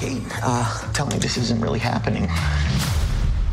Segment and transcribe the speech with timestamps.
[0.00, 2.26] Kate, uh, tell me this isn't really happening.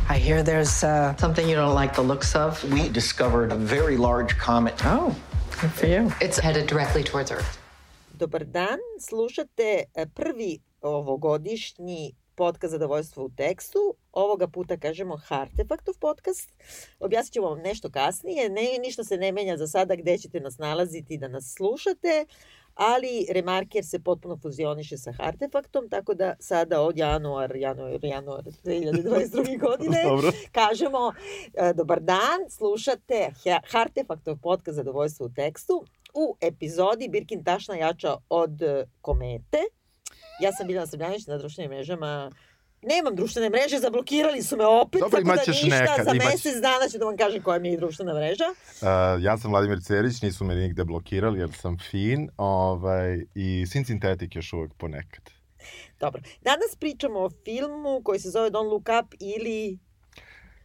[0.07, 2.63] I hear there's uh, something you don't like the looks of.
[2.71, 4.75] We discovered a very large comet.
[4.85, 5.13] Oh,
[5.59, 6.09] good for you.
[6.21, 7.59] It's headed directly towards Earth.
[8.17, 13.79] Dobar dan, slušate e, prvi ovogodišnji podcast Zadovoljstvo u tekstu.
[14.11, 16.53] Ovoga puta kažemo Hartefaktov podcast.
[16.99, 18.49] Objasnit ćemo vam nešto kasnije.
[18.49, 22.25] Ne, ništa se ne menja za sada gde ćete nas nalaziti da nas slušate,
[22.77, 29.59] ali Remarker se potpuno fuzioniše sa Hartefaktom, tako da sada od januar, januar, januar 2022.
[29.67, 30.03] godine
[30.51, 31.13] kažemo
[31.53, 33.31] e, dobar dan, slušate
[33.71, 39.57] Hartefaktov podcast Zadovoljstvo u tekstu u epizodi Birkin tašna jača od e, komete.
[40.41, 42.31] Ja sam Biljana Srbljanić na društvenim mrežama
[42.81, 46.31] Nemam društvene mreže, zablokirali su me opet, Dobro, tako da ništa, nekad, za imaćeš.
[46.31, 48.43] mesec dana ću da vam kažem koja mi je društvena mreža.
[48.49, 48.87] Uh,
[49.23, 54.35] ja sam Vladimir Cerić, nisu me nigde blokirali jer sam fin ovaj, i Sin Sintetik
[54.35, 55.29] još uvek ponekad.
[55.99, 59.79] Dobro, danas pričamo o filmu koji se zove Don't Look Up ili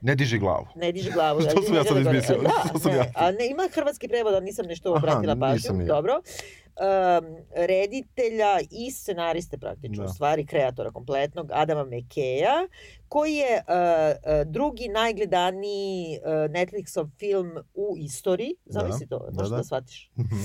[0.03, 0.67] Ne diži glavu.
[0.77, 1.41] Ne diži glavu.
[1.41, 2.39] Što sam ja sad izmislio?
[2.42, 3.05] Da, Što sam ne, ja?
[3.22, 5.86] a ne, ima hrvatski prevod, a nisam nešto obratila pažnju.
[5.86, 6.12] Dobro.
[6.14, 10.11] Um, reditelja i scenariste praktično, Da.
[10.11, 12.69] u stvari kreatora kompletnog, Adama Mekeja,
[13.08, 18.55] koji je uh, drugi najgledaniji uh, Netflixov film u istoriji.
[18.67, 19.64] Zamisli to, da, možeš da, da.
[19.64, 20.11] shvatiš.
[20.19, 20.36] Mhm.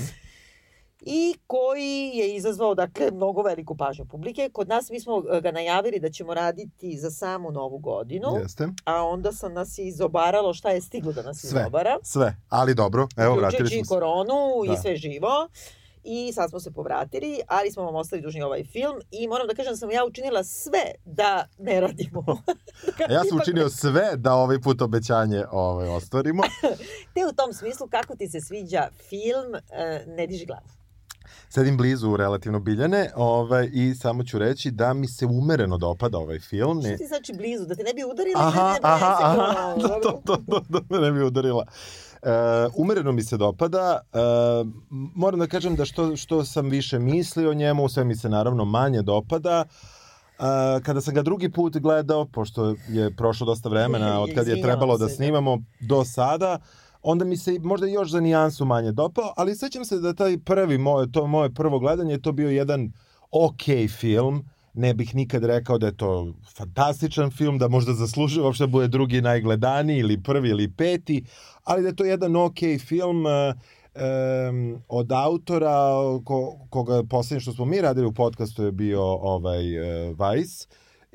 [1.00, 1.82] I koji
[2.14, 4.50] je izazvao, dakle, mnogo veliku pažnju publike.
[4.50, 8.28] Kod nas mi smo uh, ga najavili da ćemo raditi za samu novu godinu.
[8.42, 8.68] Jeste.
[8.84, 11.60] A onda sam nas izobaralo šta je stiglo da nas Sve.
[11.60, 11.98] izobara.
[12.02, 13.88] Sve, ali dobro, evo vratili smo se.
[13.88, 14.34] koronu
[14.66, 14.72] Da.
[14.72, 15.48] i sve živo.
[16.04, 19.54] I sad smo se povratili, ali smo vam ostali dužni ovaj film i moram da
[19.54, 22.24] kažem da sam ja učinila sve da ne radimo.
[23.08, 26.42] A ja sam Ipak- učinio sve da ovaj put obećanje ovaj, ostvarimo.
[27.14, 30.77] Te u tom smislu, kako ti se sviđa film e, Ne diži glavu?
[31.48, 36.38] Sedim blizu relativno Biljane ovaj, i samo ću reći da mi se umereno dopada ovaj
[36.38, 36.80] film.
[36.80, 37.66] Ne, ti znači blizu?
[37.66, 38.40] Da te ne bi udarila?
[38.40, 41.64] aha, ne aha, aha, da, to, to, to, to me ne bi udarila.
[42.22, 42.30] E,
[42.76, 44.00] umereno mi se dopada.
[44.12, 44.18] E,
[44.90, 48.64] moram da kažem da što, što sam više mislio o njemu, sve mi se naravno
[48.64, 49.64] manje dopada.
[49.64, 54.62] E, kada sam ga drugi put gledao, pošto je prošlo dosta vremena od kad je
[54.62, 55.10] trebalo da da.
[55.10, 56.58] snimamo do sada,
[57.10, 60.78] onda mi se možda još za nijansu manje dopao, ali sećam se da taj prvi,
[60.78, 62.92] moje, to moje prvo gledanje, je to bio jedan
[63.30, 63.62] ok
[63.98, 68.70] film, ne bih nikad rekao da je to fantastičan film, da možda zaslužuje uopšte da
[68.70, 71.24] bude drugi najgledaniji ili prvi ili peti,
[71.64, 73.54] ali da je to jedan ok film e,
[73.94, 75.90] em, od autora
[76.24, 80.68] ko, koga poslednje što smo mi radili u podcastu je bio ovaj e, Vice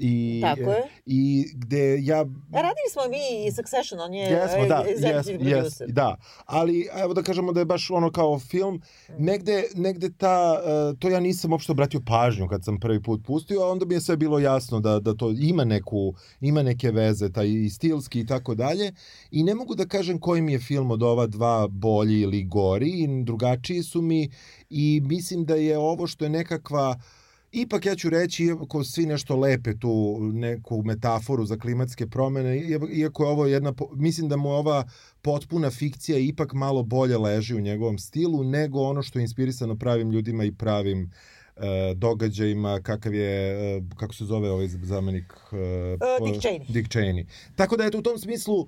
[0.05, 0.87] i Tako je.
[1.05, 2.19] i gde ja
[2.53, 5.87] A radili smo mi i Succession, on je Jesmo, da, e, jes, executive jes, producer.
[5.91, 6.15] da.
[6.45, 8.81] Ali, evo da kažemo da je baš ono kao film,
[9.17, 13.61] negde, negde ta, uh, to ja nisam uopšte obratio pažnju kad sam prvi put pustio,
[13.61, 17.31] a onda mi je sve bilo jasno da, da to ima neku, ima neke veze,
[17.31, 18.91] taj i stilski i tako dalje.
[19.31, 23.23] I ne mogu da kažem koji mi je film od ova dva bolji ili gori,
[23.23, 24.29] drugačiji su mi
[24.69, 26.99] i mislim da je ovo što je nekakva
[27.55, 32.57] Ipak ja ću reći, iako svi nešto lepe tu neku metaforu za klimatske promene,
[32.93, 34.87] iako je ovo jedna, mislim da mu ova
[35.21, 40.11] potpuna fikcija ipak malo bolje leži u njegovom stilu nego ono što je inspirisano pravim
[40.11, 41.11] ljudima i pravim
[41.57, 45.33] e, događajima, kakav je, e, kako se zove ovaj zamenik?
[45.51, 46.71] E, po- Dick Cheney.
[46.71, 47.25] Dick Cheney.
[47.55, 48.67] Tako da, eto, u tom smislu,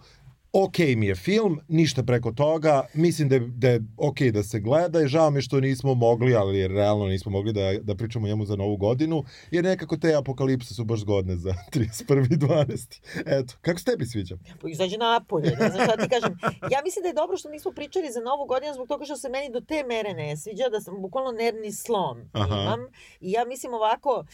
[0.56, 4.60] ok mi je film, ništa preko toga, mislim da je, da je ok da se
[4.60, 8.46] gleda i žao mi što nismo mogli, ali realno nismo mogli da, da pričamo njemu
[8.46, 13.02] za novu godinu, jer nekako te apokalipse su baš zgodne za 31.12.
[13.26, 14.38] Eto, kako se tebi sviđa?
[14.62, 16.38] Pa izađe napolje, ne znam šta ti kažem.
[16.72, 19.30] Ja mislim da je dobro što nismo pričali za novu godinu zbog toga što se
[19.30, 22.62] meni do te mere ne sviđa, da sam bukvalno nervni slom Aha.
[22.62, 22.80] imam.
[23.20, 24.26] I ja mislim ovako, uh,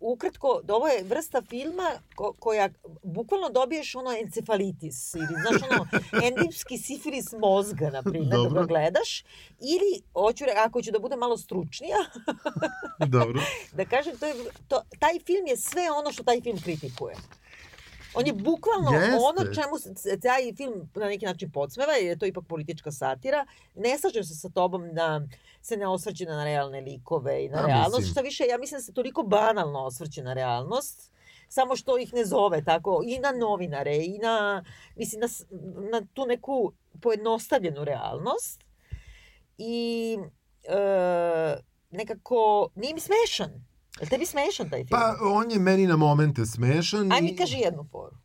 [0.00, 2.68] ukratko, da ovo je vrsta filma ko, koja
[3.02, 5.86] bukvalno dobiješ ono encefalitis ili znaš ono
[6.26, 9.24] endipski sifilis mozga, na primjer, da ga gledaš.
[9.60, 11.98] Ili, hoću, ako ću da budem malo stručnija,
[13.06, 13.40] Dobro.
[13.76, 14.34] da kažem, to je,
[14.68, 17.14] to, taj film je sve ono što taj film kritikuje.
[18.14, 19.16] On je bukvalno Jeste.
[19.20, 23.46] ono čemu se taj film na neki način podsmeva, jer je to ipak politička satira.
[23.74, 25.20] Ne slažem se sa tobom da
[25.62, 27.98] se ne osvrće na realne likove i na A, realnost.
[27.98, 28.12] mislim.
[28.12, 31.12] Šta više, ja mislim da se toliko banalno osvrće na realnost,
[31.48, 34.64] samo što ih ne zove tako, i na novinare, i na,
[34.96, 35.28] mislim, na,
[35.90, 38.64] na tu neku pojednostavljenu realnost.
[39.58, 40.18] I
[40.64, 41.56] e,
[41.90, 43.71] nekako, nije mi smešan.
[43.92, 44.88] Je li tebi smešan taj film?
[44.90, 47.12] Pa, on je meni na momente smešan.
[47.12, 48.16] Aj mi i- kaži jednu foru.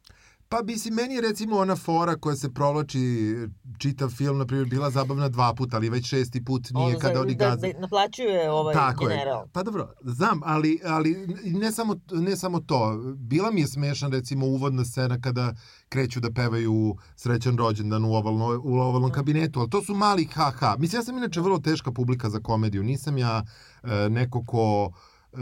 [0.49, 3.35] Pa mislim, meni je recimo ona fora koja se provlači
[3.77, 7.21] čitav film, na primjer, bila zabavna dva puta, ali već šesti put nije Ono kada
[7.21, 7.73] oni da, gaze.
[7.73, 9.41] da naplaćuje ovaj Tako general.
[9.41, 9.49] je.
[9.51, 11.15] Pa dobro, znam, ali, ali
[11.45, 12.79] ne, samo, ne samo to.
[13.15, 15.53] Bila mi je smešna recimo uvodna scena kada
[15.89, 20.75] kreću da pevaju srećan rođendan u, ovalno, u ovalnom kabinetu, ali to su mali ha-ha.
[20.79, 22.83] Mislim, ja sam inače vrlo teška publika za komediju.
[22.83, 23.43] Nisam ja
[23.83, 24.91] e, neko ko
[25.33, 25.37] e,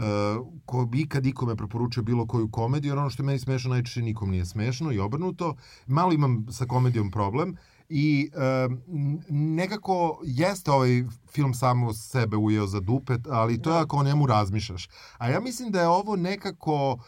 [0.64, 4.02] ko bi ikad ikome preporučio bilo koju komediju, jer ono što je meni smešno najčešće
[4.02, 5.54] nikom nije smešno i obrnuto.
[5.86, 7.56] Malo imam sa komedijom problem
[7.88, 8.30] i
[8.88, 14.02] n- nekako jeste ovaj film samo sebe ujeo za dupet, ali to je ako o
[14.02, 14.88] njemu razmišljaš.
[15.18, 16.98] A ja mislim da je ovo nekako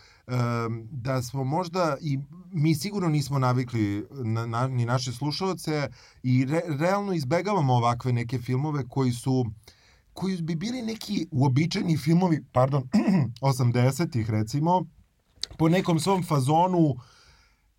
[0.90, 2.18] da smo možda i
[2.52, 5.88] mi sigurno nismo navikli na, na, ni naše slušalce
[6.22, 9.46] i re, realno izbegavamo ovakve neke filmove koji su
[10.18, 12.88] koji bi bili neki uobičajeni filmovi, pardon,
[13.40, 14.86] 80-ih recimo,
[15.58, 16.96] po nekom svom fazonu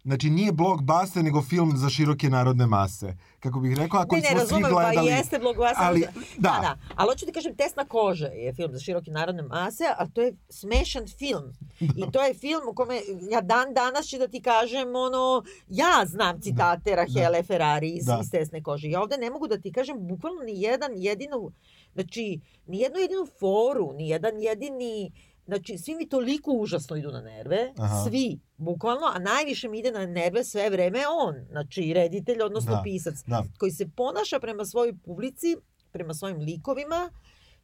[0.04, 3.18] Znači, nije blockbuster, nego film za široke narodne mase.
[3.40, 4.96] Kako bih rekao, ako Ne, ne, smo svi razumem, gledali...
[4.96, 5.76] pa jeste blockbuster.
[5.78, 6.78] Ali, da, da, da.
[6.96, 10.34] Ali hoću ti kažem, Tesna kože je film za široke narodne mase, a to je
[10.50, 11.54] smešan film.
[11.80, 13.02] I to je film u kome
[13.32, 18.20] ja dan danas ću da ti kažem, ono, ja znam citate Rahele Ferrari iz, Da.
[18.24, 18.90] iz Tesne kože.
[18.90, 21.52] Ja ovde ne mogu da ti kažem bukvalno ni jedan jedinu,
[21.94, 25.12] znači, ni jednu jedinu foru, ni jedan jedini
[25.50, 28.04] Znači, svi mi toliko užasno idu na nerve, Aha.
[28.10, 32.82] svi, bukvalno, a najviše mi ide na nerve sve vreme on, znači reditelj, odnosno Da.
[32.84, 33.44] pisac da.
[33.58, 35.58] koji se ponaša prema svojoj publici,
[35.92, 37.10] prema svojim likovima,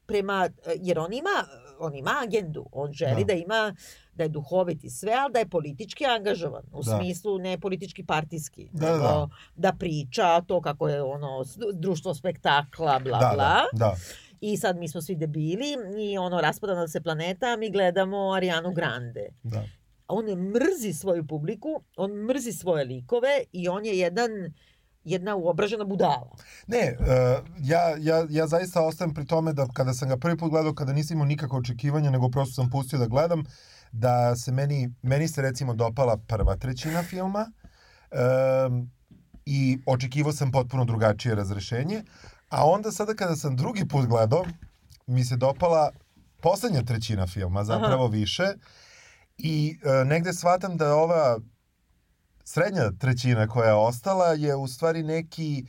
[0.08, 1.46] prema, jer on ima,
[1.80, 3.24] on ima agendu, on želi Da.
[3.24, 3.76] da, ima,
[4.14, 6.98] da je duhovit i sve, ali da je politički angažovan, u Da.
[6.98, 9.28] smislu ne politički partijski, Da, da, nego da.
[9.56, 11.44] da priča to kako je ono
[11.74, 13.36] društvo spektakla, bla, da, bla.
[13.36, 13.96] da, da.
[14.42, 15.66] I sad mi smo svi debili
[16.00, 19.28] i ono raspada nam se planeta, mi gledamo Arianu Grande.
[19.44, 19.64] da.
[20.08, 24.30] A on mrzi svoju publiku, on mrzi svoje likove i on je jedan
[25.06, 26.36] jedna uobražena budala.
[26.68, 27.08] Ne, uh,
[27.62, 30.94] ja, ja, ja zaista ostajem pri tome da kada sam ga prvi put gledao, kada
[30.94, 33.44] nisam imao nikakve očekivanja, nego prosto sam pustio da gledam,
[33.92, 38.92] da se meni, meni se recimo dopala prva trećina filma um,
[39.46, 42.04] i očekivao sam potpuno drugačije razrešenje,
[42.50, 44.46] a onda sada kada sam drugi put gledao,
[45.08, 45.92] mi se dopala
[46.42, 48.44] poslednja trećina filma, zapravo više,
[49.38, 51.40] i uh, negde shvatam da ova
[52.46, 55.66] srednja trećina koja je ostala je u stvari neki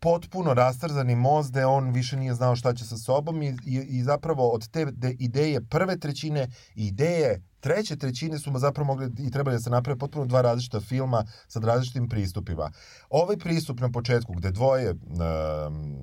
[0.00, 4.02] potpuno rastrzani most gde on više nije znao šta će sa sobom i, i, i
[4.02, 9.30] zapravo od te de, ideje prve trećine i ideje treće trećine su zapravo mogli i
[9.30, 12.70] trebali da se naprave potpuno dva različita filma sa različitim pristupima.
[13.10, 14.98] Ovaj pristup na početku gde dvoje um,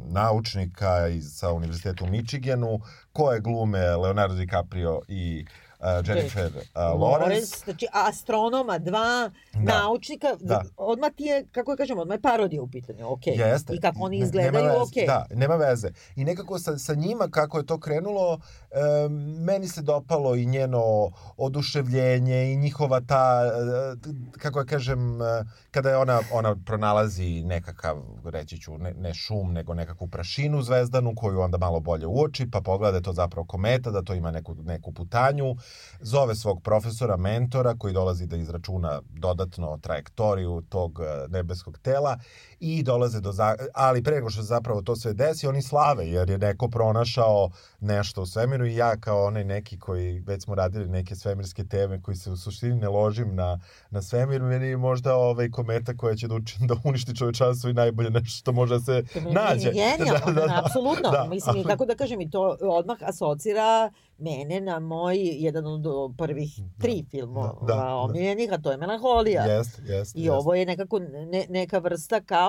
[0.08, 2.80] naučnika iz, sa univerziteta u Michiganu,
[3.14, 5.46] koje glume Leonardo DiCaprio i
[5.80, 9.80] uh, Jennifer uh, Lawrence, znači astronoma, dva Da.
[9.82, 10.64] naučnika, Da.
[10.78, 13.28] odmah ti je, kako je kažem, odmah je parodija u pitanju, ok.
[13.28, 13.74] Jeste.
[13.76, 14.82] I kako oni izgledaju, nema veze.
[14.82, 15.08] ok.
[15.08, 15.90] Da, nema veze.
[16.16, 18.40] I nekako sa, sa njima, kako je to krenulo,
[18.72, 19.10] e,
[19.40, 25.26] meni se dopalo i njeno oduševljenje i njihova ta, e, kako ja kažem, e,
[25.72, 31.14] kada je ona, ona pronalazi nekakav, reći ću, ne, ne šum, nego nekakvu prašinu zvezdanu
[31.16, 34.32] koju onda malo bolje uoči, pa pogleda da je to zapravo kometa, da to ima
[34.32, 35.56] neku, neku putanju,
[36.00, 42.18] zove svog profesora, mentora, koji dolazi da izračuna dodatno trajektoriju tog e, nebeskog tela
[42.60, 43.32] i dolaze do...
[43.32, 43.56] Za...
[43.74, 47.50] Ali pre nego što se zapravo to sve desi, oni slave, jer je neko pronašao
[47.80, 52.02] nešto u svemiru i ja kao onaj neki koji, već smo radili neke svemirske teme,
[52.02, 53.60] koji se u suštini ne ložim na,
[53.90, 57.74] na svemir, meni je možda ovaj kometa koja će da, uči, da uništi čovečanstvo i
[57.74, 59.72] najbolje nešto što može da se nađe.
[59.72, 61.12] Genijalno, da, da, apsolutno.
[61.12, 65.84] Da, Mislim, kako da kažem, i to odmah asocira mene na moj, jedan od
[66.18, 67.96] prvih tri filmova da, da.
[67.96, 69.44] omiljenih, a to je Melanholija.
[69.46, 70.32] Jest, jest, I jest.
[70.32, 72.47] ovo je nekako ne, neka vrsta kao,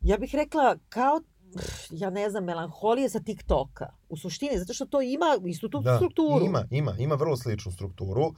[0.00, 1.20] ja bih rekla, kao
[1.90, 3.86] ja ne znam, melanholije sa TikToka.
[4.08, 6.44] U suštini, zato što to ima istu tu da, strukturu.
[6.44, 8.22] Ima, ima, ima vrlo sličnu strukturu.
[8.22, 8.34] Uh,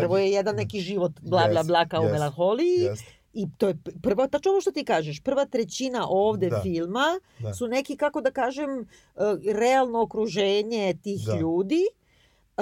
[0.00, 2.78] Prvo je jedan neki život, bla, bla, Jest, bla, kao u jest, melanholiji.
[2.80, 6.60] jest, I to je prva, tačno ovo što ti kažeš, prva trećina ovde Da.
[6.62, 7.54] filma Da.
[7.54, 8.86] su neki, kako da kažem, uh,
[9.54, 11.36] realno okruženje tih Da.
[11.36, 11.82] ljudi,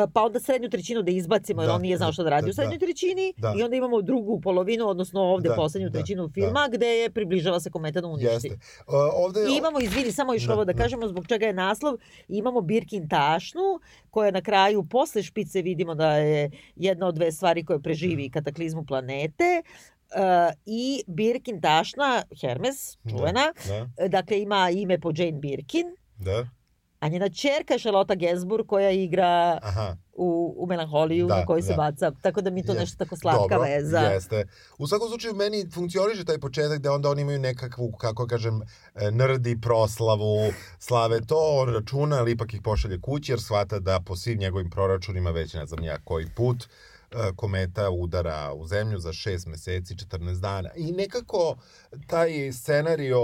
[0.07, 2.51] pa onda srednju trećinu da izbacimo, jer Da, on nije znao šta da radi da,
[2.51, 2.87] u srednjoj da.
[2.87, 3.55] trećini, Da.
[3.59, 6.33] i onda imamo drugu polovinu, odnosno ovde Da, poslednju da, trećinu da.
[6.33, 8.27] filma, gde je približava se kometa da uništi.
[8.27, 8.49] Jeste.
[8.87, 10.79] Uh, ovde, I imamo, izvini, samo još Da, ovo da da.
[10.79, 11.95] kažemo zbog čega je naslov,
[12.29, 17.65] imamo Birkin tašnu, koja na kraju, posle špice vidimo da je jedna od dve stvari
[17.65, 19.63] koje preživi kataklizmu planete,
[20.11, 20.15] Uh,
[20.67, 23.53] i Birkin tašna, Hermes, čuvena,
[23.97, 25.87] Da, dakle ima ime po Jane Birkin,
[26.17, 26.47] da.
[27.01, 29.97] A njena čerka je Charlotte Gainsbourg koja igra Aha.
[30.13, 31.77] u, u melanholiju Da, na koju se da.
[31.77, 33.99] baca, tako da mi to Je- nešto tako slatka Dobro, veza.
[33.99, 34.45] Jeste.
[34.79, 38.61] U svakom slučaju meni funkcioniše taj početak gde onda oni imaju nekakvu, kako kažem,
[38.95, 40.37] e, nerdi proslavu,
[40.79, 44.71] slave to, on računa, ali ipak ih pošalje kući jer shvata da po svim njegovim
[44.71, 46.69] proračunima već ne znam ja koji put
[47.37, 50.71] kometa udara u zemlju za 6 meseci, 14 dana.
[50.77, 51.57] I nekako
[52.07, 53.21] taj scenario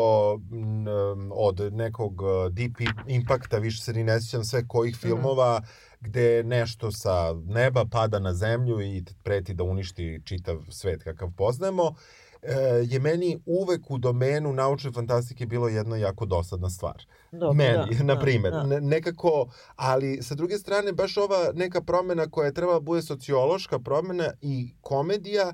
[1.31, 2.73] od nekog e, Deep
[3.07, 5.63] Impacta, više se ni ne sjećam sve kojih filmova,
[6.01, 11.95] gde nešto sa neba pada na zemlju i preti da uništi čitav svet kakav poznajemo,
[12.43, 17.05] e, je meni uvek u domenu naučne fantastike bilo jedna jako dosadna stvar.
[17.39, 18.53] Dobro, meni, da, na da, primer.
[18.53, 18.63] da.
[18.63, 23.03] Ne- Nekako, ali sa druge strane, baš ova neka promena koja je trebala da bude
[23.03, 25.53] sociološka promena i komedija,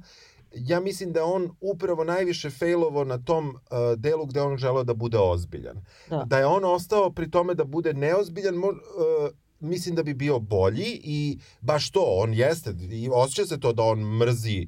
[0.54, 3.56] ja mislim da on upravo najviše failovo na tom uh,
[3.96, 5.76] delu gde on želeo da bude ozbiljan.
[6.08, 6.24] Da.
[6.26, 8.74] Da je on ostao pri tome da bude neozbiljan, mo, uh,
[9.60, 13.82] mislim da bi bio bolji i baš to, on jeste, i osjeća se to da
[13.82, 14.66] on mrzi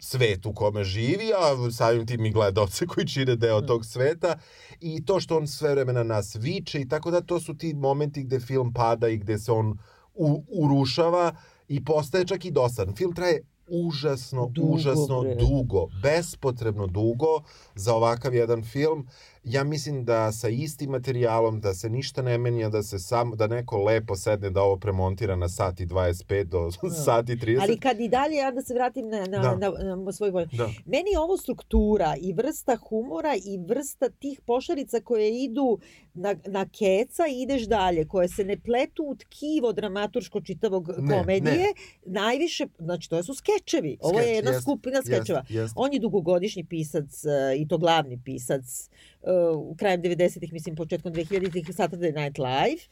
[0.00, 4.36] svet u kome živi, a samim tim i gledalce koji čine deo tog sveta
[4.80, 7.74] i to što on sve vreme na nas viče i tako da to su ti
[7.74, 9.78] momenti gde film pada i gde se on
[10.14, 11.32] u, urušava
[11.68, 12.94] i postaje čak i dosadan.
[12.96, 15.34] Film traje užasno, Dugo, užasno bre.
[15.34, 17.42] dugo, bespotrebno dugo
[17.74, 19.06] za ovakav jedan film.
[19.44, 23.46] Ja mislim da sa istim materijalom, da se ništa ne menja, da se sam, da
[23.46, 26.70] neko lepo sedne da ovo premontira na sat i 25 do
[27.04, 27.60] sat i 30.
[27.60, 29.56] Ali kad i dalje, ja da se vratim na, na, Da.
[29.56, 30.46] na, na svoj voj.
[30.52, 30.64] Da.
[30.86, 35.78] Meni je ovo struktura i vrsta humora i vrsta tih pošarica koje idu
[36.14, 41.18] na, na keca i ideš dalje, koje se ne pletu u tkivo dramaturško čitavog Ne,
[41.18, 41.66] komedije,
[42.06, 43.96] najviše, znači to su skečevi.
[44.00, 45.44] Ovo je Skeč, jedna jest, skupina jest, skečeva.
[45.48, 45.72] jest.
[45.76, 48.90] On je dugogodišnji pisac e, i to glavni pisac
[49.22, 52.82] e, u krajem 90-ih, mislim početkom 2000-ih Saturday Night Live.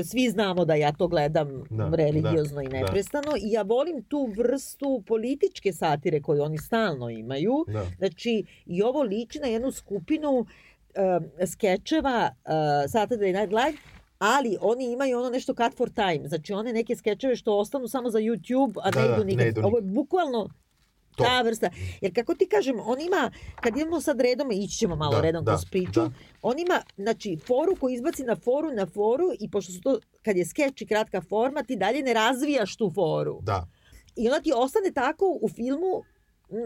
[0.00, 2.76] E, Svi znamo da ja to gledam Da, religiozno da, i da.
[2.78, 7.64] neprestano i ja volim tu vrstu političke satire koju oni stalno imaju.
[7.68, 7.86] Da.
[7.98, 10.46] Znači, i ovo liči na jednu skupinu um,
[11.46, 12.50] skečeva uh,
[12.90, 13.78] Saturday Night Live,
[14.18, 16.28] ali oni imaju ono nešto cut for time.
[16.28, 19.32] Znači, one neke skečeve što ostanu samo za YouTube, a Da, ne da, idu ne
[19.34, 19.46] nikad.
[19.46, 20.48] idu Ovo je bukvalno
[21.16, 21.24] To.
[21.24, 21.70] ta vrsta.
[22.00, 23.30] Jer kako ti kažem, on ima,
[23.60, 26.10] kad idemo sad redom, ići ćemo malo Da, redom da, kroz priču, da.
[26.42, 30.36] on ima, znači, foru koju izbaci na foru, na foru i pošto su to, kad
[30.36, 33.38] je skeč i kratka forma, ti dalje ne razvijaš tu foru.
[33.42, 33.68] Da.
[34.16, 36.02] I onda ti ostane tako u filmu,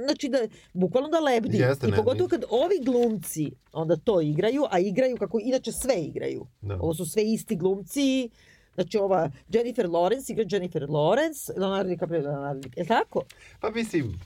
[0.05, 0.39] znači da,
[0.73, 1.59] bukvalno da lebdi.
[1.59, 5.95] Jeste, I ne, pogotovo kad ovi glumci onda to igraju, a igraju kako inače sve
[5.95, 6.47] igraju.
[6.61, 6.79] Da.
[6.81, 8.31] Ovo su sve isti glumci,
[8.75, 12.83] Znači ova Jennifer Lawrence igra Jennifer Lawrence, Leonardo DiCaprio, Leonardo DiCaprio.
[12.83, 13.23] Je tako?
[13.61, 14.21] Pa mislim,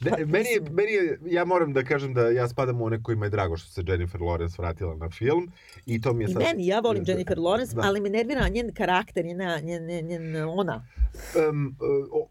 [0.00, 3.02] ne, Pa, meni, je, meni je, ja moram da kažem da ja spadam u one
[3.02, 5.52] kojima je drago što se Jennifer Lawrence vratila na film
[5.86, 6.42] i to mi je I sad...
[6.42, 7.82] meni, ja volim Jennifer Lawrence, Da.
[7.84, 10.86] ali me nervira njen karakter, njena, njen, njen, njen ona.
[11.50, 11.76] Um,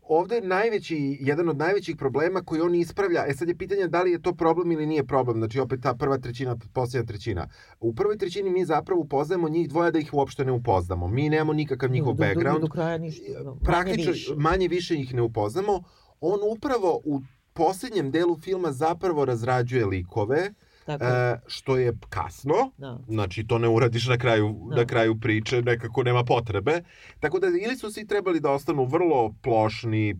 [0.01, 4.01] ovde je najveći, jedan od najvećih problema koji on ispravlja, e sad je pitanje da
[4.03, 7.47] li je to problem ili nije problem, znači opet ta prva trećina, posljednja trećina.
[7.79, 11.07] U prvoj trećini mi zapravo upoznajemo njih dvoje da ih uopšte ne upoznamo.
[11.07, 12.61] Mi nemamo nikakav njihov do, do, background.
[12.61, 13.23] Do, do kraja ništa.
[13.43, 14.33] manje praktično više.
[14.37, 15.83] manje više ih ne upoznamo.
[16.21, 17.21] On upravo u
[17.53, 20.53] posljednjem delu filma zapravo razrađuje likove,
[20.85, 22.71] Tako, e, što je kasno.
[22.77, 22.99] da.
[23.07, 24.75] Znači, to ne uradiš na kraju, Da.
[24.75, 26.81] na kraju priče, nekako nema potrebe.
[27.19, 30.15] Tako da, ili su svi trebali da ostanu vrlo plošni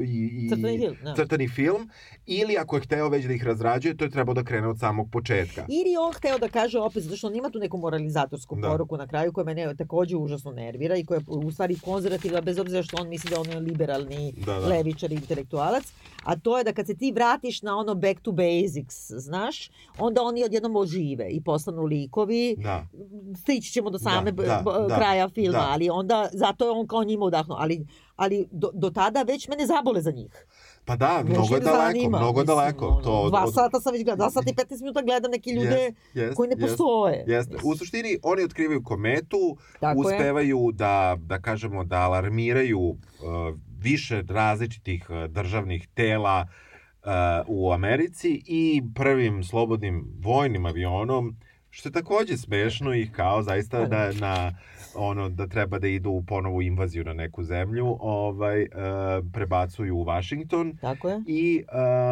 [0.00, 1.14] i, Crtani film, da.
[1.14, 1.90] crtani film,
[2.26, 5.08] ili ako je hteo već da ih razrađuje, to je trebao da krene od samog
[5.12, 5.60] početka.
[5.60, 8.68] Ili on hteo da kaže opet, zato što on ima tu neku moralizatorsku Da.
[8.68, 12.58] poruku na kraju koja mene takođe užasno nervira i koja je u stvari konzervativna, bez
[12.58, 14.66] obzira što on misli da on je liberalni Da, da.
[14.66, 15.84] levičar i intelektualac,
[16.24, 20.22] a to je da kad se ti vratiš na ono back to basics, znaš, onda
[20.22, 22.86] oni odjednom ožive i postanu likovi, Da.
[23.36, 25.68] stići ćemo do same Da, da, da, kraja filma, da.
[25.70, 29.66] ali onda, zato je on kao njima udahnuo, ali, ali do, do tada već mene
[29.66, 30.46] zabole za njih.
[30.84, 32.86] Pa da, mnogo je daleko, zanima, mnogo je daleko.
[32.86, 35.76] ono, To, dva sata sam već gledala, dva sata i 15 minuta gledam neke ljude
[35.80, 36.68] Jest, jest, koji ne jest.
[36.68, 37.24] postoje.
[37.26, 37.56] Jeste.
[37.64, 40.14] U suštini, oni otkrivaju kometu, Tako je.
[40.16, 42.96] uspevaju da, da kažemo, da alarmiraju uh,
[43.78, 46.46] više različitih uh, državnih tela
[47.04, 47.10] uh,
[47.46, 51.36] u Americi i prvim slobodnim vojnim avionom,
[51.70, 54.52] što je takođe smešno ih kao zaista da na
[54.94, 58.68] ono da treba da idu u ponovu invaziju na neku zemlju, ovaj uh,
[59.32, 61.22] prebacuju u Washington Tako je.
[61.26, 61.64] i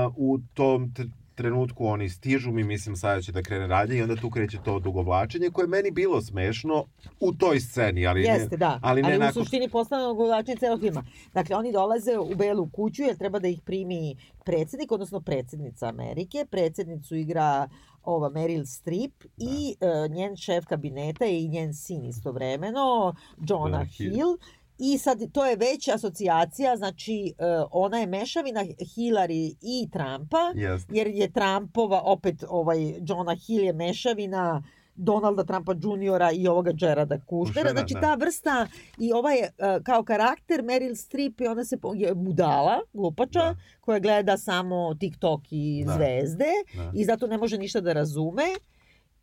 [0.06, 4.02] uh, u tom tr- trenutku oni stižu, mi mislim sada će da krene radnje i
[4.02, 6.84] onda tu kreće to odugovlačenje koje je meni bilo smešno
[7.20, 8.78] u toj sceni, ali Jeste, ne, da.
[8.82, 9.42] ali ne u nakon...
[9.44, 11.04] suštini postane ogovlačenje celog filma.
[11.34, 16.44] Dakle, oni dolaze u Belu kuću jer treba da ih primi predsednik, odnosno predsednica Amerike.
[16.50, 17.68] Predsednicu igra
[18.02, 23.14] ova Meryl Streep i uh, njen šef kabineta i njen sin istovremeno,
[23.48, 24.14] Jonah Hill.
[24.14, 24.36] Hill.
[24.82, 30.92] I sad to je već asocijacija, znači e, ona je mešavina Hillary i Trumpa, Jeste.
[30.96, 34.62] jer je Trumpova, opet ovaj Johna Hill je mešavina
[35.00, 37.20] Donalda Trumpa juniora i ovoga Gerarda.
[37.20, 38.00] Kushnera, Znači da.
[38.00, 38.66] ta vrsta
[38.98, 39.36] i ovaj
[39.82, 43.54] kao karakter Meryl Streep i ona se je budala, glupača, Da.
[43.80, 45.92] koja gleda samo TikTok i Da.
[45.92, 46.92] zvezde Da.
[46.94, 48.44] i zato ne može ništa da razume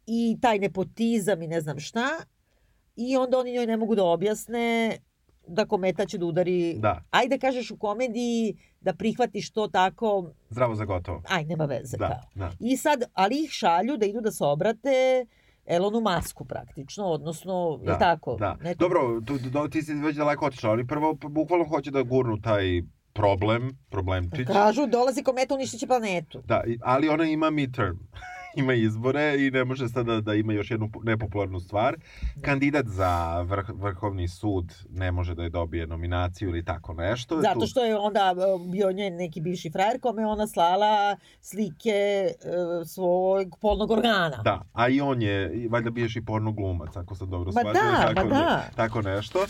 [0.07, 2.07] i taj nepotizam i ne znam šta
[2.95, 4.97] i onda oni njoj ne mogu da objasne
[5.47, 10.75] da kometa će da udari Da, ajde kažeš u komediji da prihvatiš to tako, zdravo
[10.75, 11.21] za gotovo.
[11.27, 12.07] aj nema veze kao.
[12.07, 12.51] Da, da.
[12.59, 15.25] I sad, ali ih šalju da idu da se obrate
[15.67, 18.35] Elonu Masku praktično, odnosno, je Da, tako?
[18.35, 18.57] Da.
[18.61, 22.41] Neko- Dobro, tu, tu, ti si već daleko otišao, ali prvo bukvalno hoće da gurnu
[22.41, 22.81] taj
[23.13, 24.47] problem, problemčić.
[24.47, 26.41] Kažu, dolazi kometa, uništit će planetu.
[26.45, 27.95] Da, ali ona ima midterm.
[28.61, 31.95] ima izbore i ne može sada da ima još jednu po- nepopularnu stvar.
[32.41, 37.41] Kandidat za vrh, vrhovni sud ne može da je dobije nominaciju ili tako nešto.
[37.41, 42.31] Zato što je onda e, bio njen neki bivši frajer kome ona slala slike e,
[42.85, 44.41] svog polnog organa.
[44.43, 47.81] Da, a i on je, valjda biješ i porno glumac, ako sam dobro Ma shvatio.
[47.81, 48.63] da, tako, da.
[48.75, 49.45] tako nešto.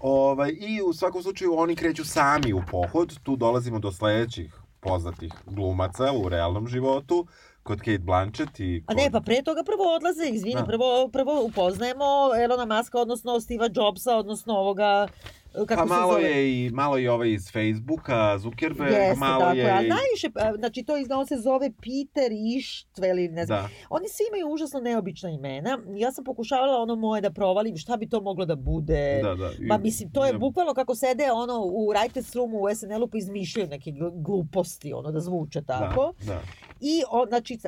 [0.00, 3.18] Ovaj, I u svakom slučaju oni kreću sami u pohod.
[3.22, 7.26] Tu dolazimo do sledećih poznatih glumaca u realnom životu,
[7.68, 8.82] kod Kate Blanchett i...
[8.86, 8.96] A Kod...
[8.96, 10.64] ne, pa pre toga prvo odlaze, izvini, Da.
[10.64, 12.04] prvo, prvo upoznajemo
[12.36, 15.08] Elona Muska, odnosno Steve'a Jobsa, odnosno ovoga,
[15.54, 16.24] e, kako pa se malo zove?
[16.24, 19.58] je i malo i ovaj iz Facebooka, Zuckerberg, Jeste, malo tako je...
[19.58, 19.70] je.
[19.70, 23.62] A najviše, a, znači to izgleda, on se zove Peter Ištve ili ne znam.
[23.62, 25.78] Da, Oni svi imaju užasno neobična imena.
[25.94, 29.20] Ja sam pokušavala ono moje da provalim šta bi to moglo da bude.
[29.22, 29.50] da, da.
[29.52, 33.08] I- Ma mislim, to je ne- bukvalno kako sede ono u writers roomu u SNL-u
[33.08, 36.12] pa izmišljaju neke gl- gluposti, ono da zvuče tako.
[36.20, 36.40] Da, da.
[36.80, 37.58] I on, znači,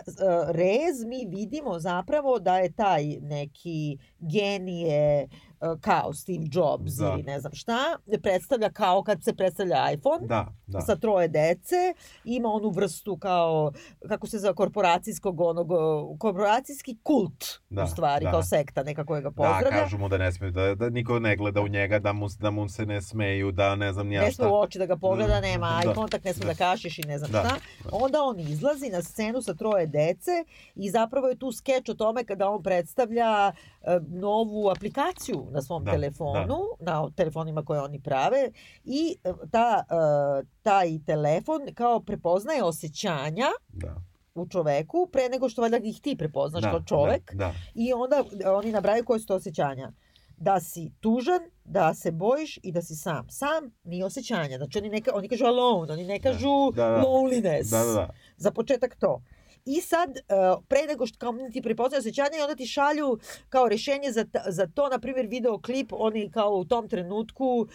[0.49, 5.29] rez mi vidimo zapravo da je taj neki genije
[5.61, 7.07] uh, kao Steve Jobs Da.
[7.09, 7.79] ili ne znam šta,
[8.23, 10.81] predstavlja kao kad se predstavlja iPhone Da, da.
[10.81, 13.73] sa troje dece, ima onu vrstu kao,
[14.09, 15.79] kako se zove, korporacijskog onog, uh,
[16.19, 18.31] korporacijski kult, Da, u stvari, da.
[18.31, 19.71] kao sekta neka koja ga Da, pozdravlja.
[19.73, 22.51] kažu mu da ne sme, da, da niko ne gleda u njega, da mu, da
[22.51, 24.43] mu se ne smeju, da ne znam ni ja ne šta.
[24.43, 26.55] sme u oči da ga pogleda, Da, nema da, eye contact, ne sme da, da.
[26.57, 27.49] kašiš i ne znam Da, šta.
[27.85, 27.91] da.
[27.95, 30.45] Onda on izlazi na scenu sa troje dece
[30.75, 33.53] i zapravo je tu skeč o tome kada on predstavlja e,
[34.09, 38.51] novu aplikaciju na svom Da, telefonu, na telefonima koje oni prave
[38.85, 39.95] i e, ta, e,
[40.63, 43.95] taj telefon kao prepoznaje osjećanja Da.
[44.35, 47.53] u čoveku pre nego što valjda ih ti prepoznaš da, kao čovek Da, da.
[47.75, 48.25] i onda
[48.57, 49.93] oni nabraju koje su to osjećanja.
[50.41, 53.27] Da si tužan, da se bojiš i da si sam.
[53.31, 54.57] Sam nije osjećanja.
[54.57, 56.97] Znači oni, ne, ka- oni kažu alone, oni ne kažu Da, da.
[56.99, 57.71] loneliness.
[57.71, 58.09] Da, da, da.
[58.37, 59.23] Za početak to.
[59.65, 60.23] I sad, e,
[60.69, 63.19] pre nego što kao ti prepoznaju osjećanja i onda ti šalju
[63.49, 67.67] kao rešenje za, za to, na primjer, videoklip, oni kao u tom trenutku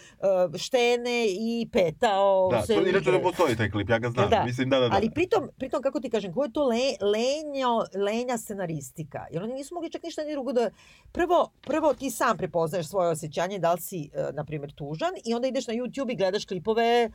[0.53, 4.29] e, štene i petao Da, se to, inače ne postoji taj klip, ja ga znam.
[4.29, 4.43] Da.
[4.45, 4.95] Mislim, da, da, da.
[4.95, 9.25] Ali pritom, pritom, kako ti kažem, ko je to le, lenjo, lenja scenaristika?
[9.31, 10.69] Jer oni nisu mogli čak ništa ni drugo da...
[11.11, 15.33] Prvo, prvo ti sam prepoznaješ svoje osjećanje, da li si, e, na primjer, tužan i
[15.33, 17.09] onda ideš na YouTube i gledaš klipove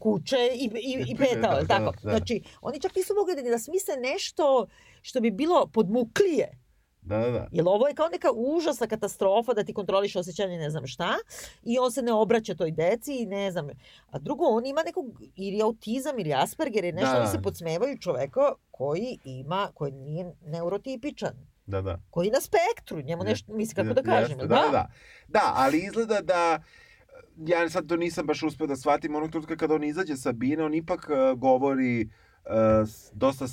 [0.00, 1.92] kuće i, i, i petao, Da, da, da, tako?
[2.02, 2.10] da.
[2.10, 4.66] Znači, oni čak nisu mogli ni da smisle nešto
[5.02, 6.58] što bi bilo podmuklije.
[7.02, 7.48] Da, da, da.
[7.52, 11.14] Jer ovo je kao neka užasna katastrofa da ti kontroliš osjećanje ne znam šta
[11.62, 13.68] i on se ne obraća toj deci i ne znam.
[14.10, 15.04] A drugo, on ima nekog
[15.36, 17.20] ili autizam ili Asperger ili nešto, Da.
[17.20, 21.34] oni se podsmevaju čoveka koji ima, koji nije neurotipičan.
[21.66, 21.98] Da, da.
[22.10, 24.30] Koji je na spektru, njemu nešto, mislim kako da kažem.
[24.38, 24.88] Jeste, da, da, da.
[25.28, 26.62] Da, ali izgleda da
[27.36, 30.64] ja sad to nisam baš uspeo da shvatim onog trenutka kada on izađe sa bine,
[30.64, 33.48] on ipak uh, govori uh, dosta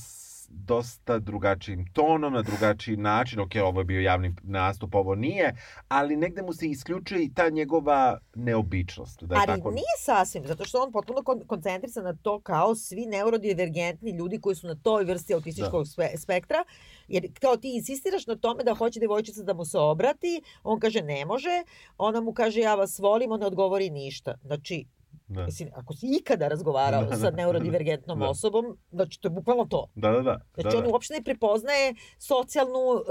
[0.54, 5.56] dosta drugačijim tonom, na drugačiji način, ok, ovo je bio javni nastup, ovo nije,
[5.88, 9.24] ali negde mu se isključuje i ta njegova neobičnost.
[9.24, 9.72] Da Ali tako...
[9.72, 14.56] nije sasvim, zato što on potpuno kon- koncentrisan na to kao svi neurodivergentni ljudi koji
[14.56, 16.64] su na toj vrsti autističkog spe- spektra,
[17.08, 21.02] jer kao ti insistiraš na tome da hoće devojčica da mu se obrati, on kaže
[21.02, 21.64] ne može,
[21.98, 24.38] ona mu kaže ja vas volim, on ne odgovori ništa.
[24.44, 24.86] Znači,
[25.34, 25.46] Da.
[25.46, 27.38] mislim, ako si ikada razgovarao Da, da, sa da.
[27.38, 28.30] neurodivergentnom Da.
[28.30, 29.88] osobom, znači to je bukvalno to.
[29.96, 30.40] Da, da, da.
[30.54, 30.90] Znači, da, on da.
[30.90, 33.02] uopšte ne prepoznaje socijalnu uh,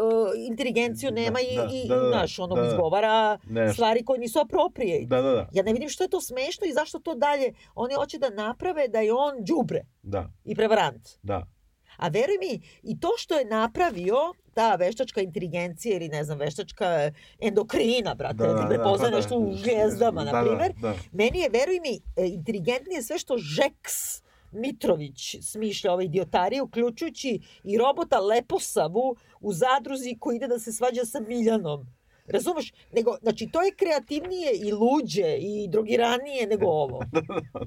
[0.48, 2.68] inteligenciju, Da, nema i, da, i da, da, znaš, ono, da, da.
[2.68, 3.74] izgovara Nešto.
[3.74, 5.06] stvari koje nisu appropriate.
[5.06, 5.48] Da, da, da.
[5.52, 7.52] Ja ne vidim što je to smešno i zašto to dalje.
[7.74, 11.08] Oni hoće da naprave da je on đubre Da, i prevarant.
[11.22, 11.46] da.
[11.96, 14.16] A veruj mi, i to što je napravio
[14.54, 19.50] ta veštačka inteligencija ili ne znam, veštačka endokrina, brate, da, ti prepoznaje da, nešto u
[19.50, 19.56] da.
[19.56, 20.72] zvijezdama, Da, na da, primjer.
[20.80, 20.94] da.
[21.12, 27.78] Meni je, veruj mi, e, inteligentnije sve što Žeks Mitrović smišlja ove idiotarije, uključujući i
[27.78, 31.86] robota Leposavu u zadruzi koji ide da se svađa sa Miljanom.
[32.26, 32.72] Razumeš?
[32.92, 37.00] Nego, znači, to je kreativnije i luđe i drogiranije nego ovo.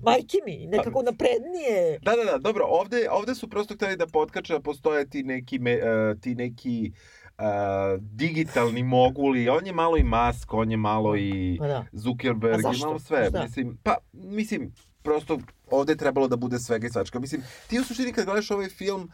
[0.03, 1.99] Majke mi, nekako naprednije.
[2.01, 5.59] Da, da, da, dobro, ovde, ovde su prosto hteli da potkače da postoje ti neki,
[5.59, 6.91] me, uh, ti neki
[7.37, 11.85] uh, digitalni moguli, on je malo i Musk, on je malo i Pa da.
[11.91, 13.29] Zuckerberg, malo sve.
[13.29, 13.43] Šta?
[13.43, 15.39] Mislim, pa, mislim, prosto
[15.71, 17.19] ovde je trebalo da bude svega i svačka.
[17.19, 19.09] Mislim, ti u suštini kad gledaš ovaj film, uh,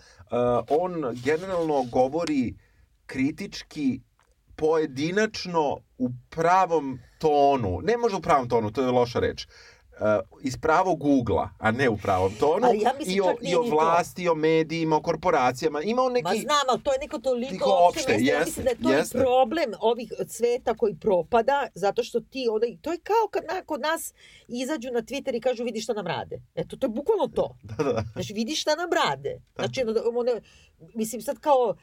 [0.69, 2.56] on generalno govori
[3.06, 4.01] kritički
[4.62, 9.52] pojedinačno u pravom tonu, ne možda u pravom tonu, to je loša reč, uh,
[10.43, 13.63] iz pravog ugla, a ne u pravom tonu, Ali ja mislim i o, i o
[13.63, 13.69] to.
[13.69, 15.82] vlasti, i o medijima, o korporacijama.
[15.82, 16.24] Ima on neki...
[16.24, 18.26] Ma znam, ali to je neko toliko Toliko opšte opšte.
[18.26, 19.19] Ja jeste, mislim da je to jeste.
[19.19, 23.82] problem ovih sveta koji propada, zato što ti onda, to je kao kad na, kod
[23.82, 24.13] nas
[24.47, 26.41] izađu na Twitter i kažu vidi šta nam rade.
[26.56, 27.56] Eto, to je bukvalno to.
[27.78, 28.04] Da, da.
[28.13, 29.41] Znači, vidi šta nam rade.
[29.56, 30.41] Znači, ono, ono,
[30.95, 31.76] mislim, sad kao,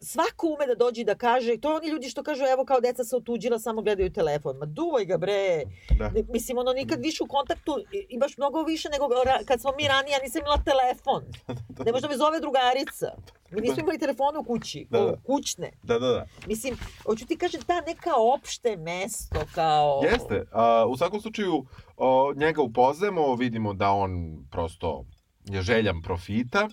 [0.00, 3.16] svako ume da dođe da kaže, to oni ljudi što kažu, evo kao deca se
[3.16, 4.56] otuđila, samo gledaju telefon.
[4.56, 5.62] Ma duvaj ga bre.
[5.98, 6.12] Da.
[6.32, 7.76] Mislim, ono, nikad više u kontaktu,
[8.08, 9.08] imaš mnogo više nego
[9.46, 11.22] kad smo mi ranije, ja nisam imala telefon.
[11.86, 13.06] Ne možda me zove drugarica.
[13.50, 15.16] Mi nismo imali telefone u kući, Da, da.
[15.26, 15.70] kućne.
[15.82, 16.26] Da, da, da.
[16.46, 20.00] Mislim, hoću ti kažem, ta neka opšte mesto, kao...
[20.12, 20.44] Jeste.
[20.52, 24.10] A, u svakom slučaju, o, njega upoznajemo, vidimo da on
[24.50, 25.04] prosto
[25.44, 26.68] je željan profita.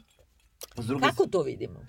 [0.77, 1.79] S druge Kako to vidimo?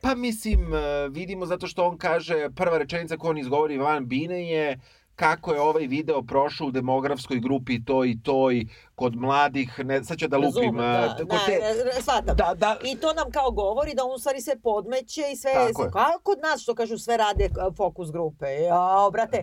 [0.00, 4.48] Pa mislim, e, vidimo zato što on kaže, prva rečenica koju on izgovori van Bine
[4.48, 4.80] je
[5.20, 10.18] kako je ovaj video prošao u demografskoj grupi toj i toj, kod mladih, ne, sad
[10.18, 11.60] ću da lupim, Razumem, e, da, kod da, te,
[11.98, 12.36] e, shvatam.
[12.36, 15.52] da, da, I to nam kao govori da on u stvari sve podmeće i sve,
[15.54, 15.90] Tako je.
[15.90, 18.46] kao kod nas što kažu sve rade fokus grupe.
[18.46, 19.42] Jao, brate,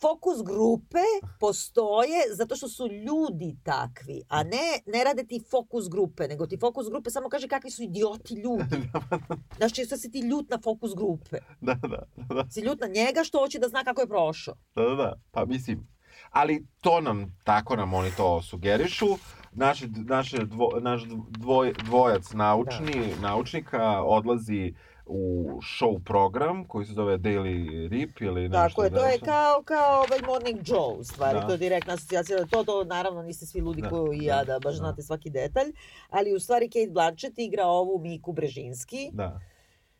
[0.00, 0.98] fokus grupe
[1.40, 6.58] postoje zato što su ljudi takvi, a ne, ne rade ti fokus grupe, nego ti
[6.60, 8.88] fokus grupe samo kaže kakvi su idioti ljudi.
[9.58, 11.38] Znaš, često si ti ljut na fokus grupe.
[11.60, 14.54] da, da, da, Si ljut na njega što hoće da zna kako je prošao.
[14.74, 15.88] da, da, da, pa mislim,
[16.30, 19.06] ali to nam, tako nam oni to sugerišu,
[19.52, 24.74] naše, naše dvo, naš dvoj, dvojac naučni, naučnika odlazi
[25.10, 28.68] u show program koji se zove Daily Rip ili nešto.
[28.68, 31.46] Tako je, to je kao, kao ovaj Morning Joe, u stvari, Da.
[31.46, 32.46] to je direktna asocijacija.
[32.46, 34.78] To, to, naravno, niste svi ludi Da, kao i ja, da, da baš da.
[34.78, 35.72] znate svaki detalj,
[36.10, 39.40] ali u stvari Kate Blanchett igra ovu Miku Brežinski, Da.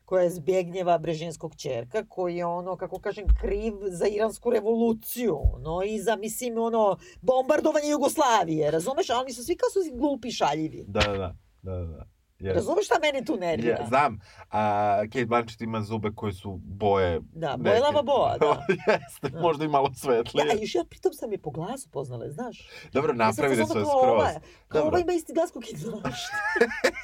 [0.04, 5.82] koja je zbjegnjeva Brežinskog čerka, koji je ono, kako kažem, kriv za iransku revoluciju, no
[5.82, 9.10] i za, mislim, ono, bombardovanje Jugoslavije, razumeš?
[9.10, 10.84] A oni su svi kao su glupi šaljivi.
[10.88, 11.36] Da, da, da.
[11.62, 12.19] da, da.
[12.40, 12.54] Yes.
[12.54, 13.76] Razumeš šta mene tu nervira?
[13.76, 14.20] Ja, znam.
[14.50, 14.60] A,
[15.02, 17.20] Kate Blanchett ima zube koje su boje...
[17.24, 17.70] Da, neke.
[17.70, 18.66] bojlava boa, da.
[18.88, 19.40] Jeste, Da.
[19.40, 20.46] možda i malo svetlije.
[20.46, 22.68] Ja, još ja pritom sam je po glasu poznala, znaš?
[22.92, 23.88] Dobro, napravili su je skroz.
[23.94, 24.30] ova-
[24.68, 24.88] Kao Dobro.
[24.88, 26.30] ova ima isti glas kao Kate Blanchett.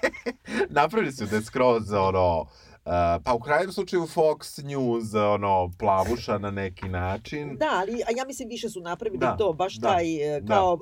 [0.71, 2.47] Napravili su je skroz, ono...
[2.87, 2.93] Uh,
[3.25, 7.57] pa u krajnjem slučaju Fox News, ono, plavuša na neki način.
[7.57, 10.47] Da, ali ja mislim više su napravili Da, to, baš da, taj e, da.
[10.49, 10.81] kao e,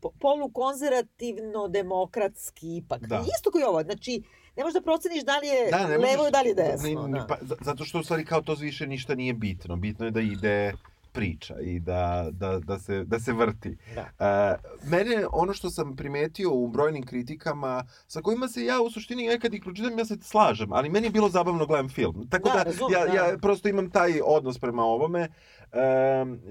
[0.00, 3.00] po- polukonzervativno-demokratski ipak.
[3.02, 3.24] Da.
[3.28, 4.22] Isto koji ovo, znači
[4.56, 7.06] ne možeš da proceniš da li je Da, ne levo i da li je desno.
[7.06, 7.26] ni- da.
[7.26, 9.76] pa, za- zato što u stvari kao to više ništa nije bitno.
[9.76, 10.72] Bitno je da ide
[11.18, 13.76] priča i da, da, da, se, da se vrti.
[13.94, 14.26] Da.
[14.26, 14.56] E,
[14.90, 19.54] mene, ono što sam primetio u brojnim kritikama, sa kojima se ja u suštini nekad
[19.54, 22.28] i pročitam, ja se slažem, ali meni je bilo zabavno gledam film.
[22.30, 23.12] Tako Da, da, razumem, ja, da.
[23.12, 25.80] ja prosto imam taj odnos prema ovome, e,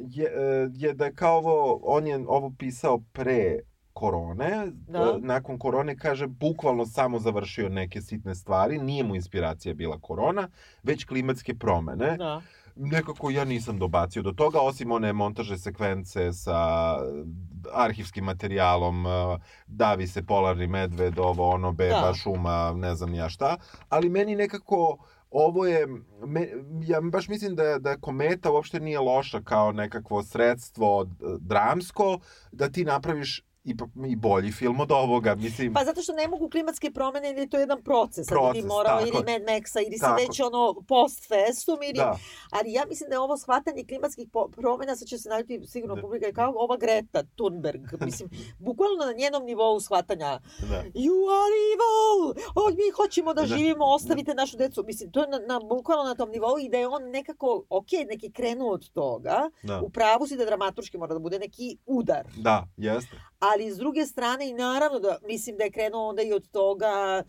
[0.10, 3.60] je, e, je da je kao ovo, on je ovo pisao pre
[3.93, 4.99] korone, Da.
[4.99, 10.49] e, nakon korone kaže bukvalno samo završio neke sitne stvari, nije mu inspiracija bila korona,
[10.84, 12.41] već klimatske promene Da.
[12.78, 16.60] Nekako ja nisam dobacio do toga, osim one montaže sekvence sa
[17.74, 19.38] arhivskim materijalom, eh,
[19.68, 22.13] davi se polarni medved, ovo ono, beba, Da.
[22.13, 23.58] šuma, ne znam ja šta,
[23.90, 24.98] ali meni nekako
[25.32, 25.88] ovo je,
[26.26, 26.48] me,
[26.82, 32.20] ja baš mislim da, da kometa uopšte nije loša kao nekakvo sredstvo eh, dramsko,
[32.52, 33.75] da ti napraviš i,
[34.08, 35.73] i bolji film od ovoga, mislim...
[35.73, 38.27] Pa zato što ne mogu klimatske promene ili je to jedan proces.
[38.27, 39.32] Sad Proces, bi morao tako ili.
[39.32, 41.93] Mad Maxa ili Tako već ono post festum ili...
[41.97, 42.17] da,
[42.49, 46.01] Ali ja mislim da je ovo shvatanje klimatskih promjena, sad će se naljiti sigurno Da.
[46.01, 47.82] publika, kao ova Greta Thunberg.
[48.01, 48.30] Mislim,
[48.67, 50.84] bukvalno na njenom nivou shvatanja da.
[50.95, 52.21] You are evil!
[52.56, 53.47] O, mi hoćemo da Da.
[53.47, 54.84] živimo, ostavite našu decu.
[54.84, 57.88] Mislim, to je na, na, bukvalno na tom nivou i da je on nekako, ok,
[58.10, 62.27] neki krenuo od toga, Da, u pravu si da dramaturški mora da bude neki udar.
[62.38, 63.15] da, jeste.
[63.39, 67.24] Ali s druge strane i naravno da mislim da je krenuo onda i od toga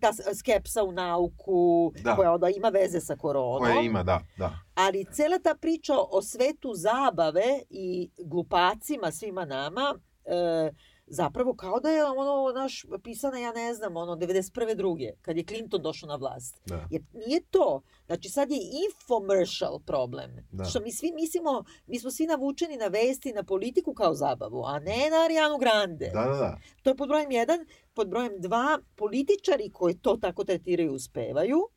[0.00, 2.16] ta s- skepsa u nauku, Da.
[2.16, 3.58] koja onda ima veze sa koronom.
[3.62, 4.52] Koje ima, da, da.
[4.74, 10.70] Ali cela ta priča o svetu zabave i glupacima svima nama, e,
[11.06, 14.74] zapravo kao da je ono, naš, pisana, ja ne znam, ono, 91.
[14.74, 16.60] druge, kad je Clinton došao na vlast.
[16.66, 16.86] Da.
[16.90, 17.82] Jer nije to.
[18.06, 20.30] Znači, sad je infomercial problem.
[20.52, 20.64] Da.
[20.64, 24.78] Što mi svi mislimo, mi smo svi navučeni na vesti, na politiku kao zabavu, a
[24.78, 26.10] ne na Arianu Grande.
[26.14, 26.58] Da, da, da.
[26.82, 27.58] To je pod brojem jedan.
[27.94, 31.68] Pod brojem dva, političari koji to tako tretiraju uspevaju,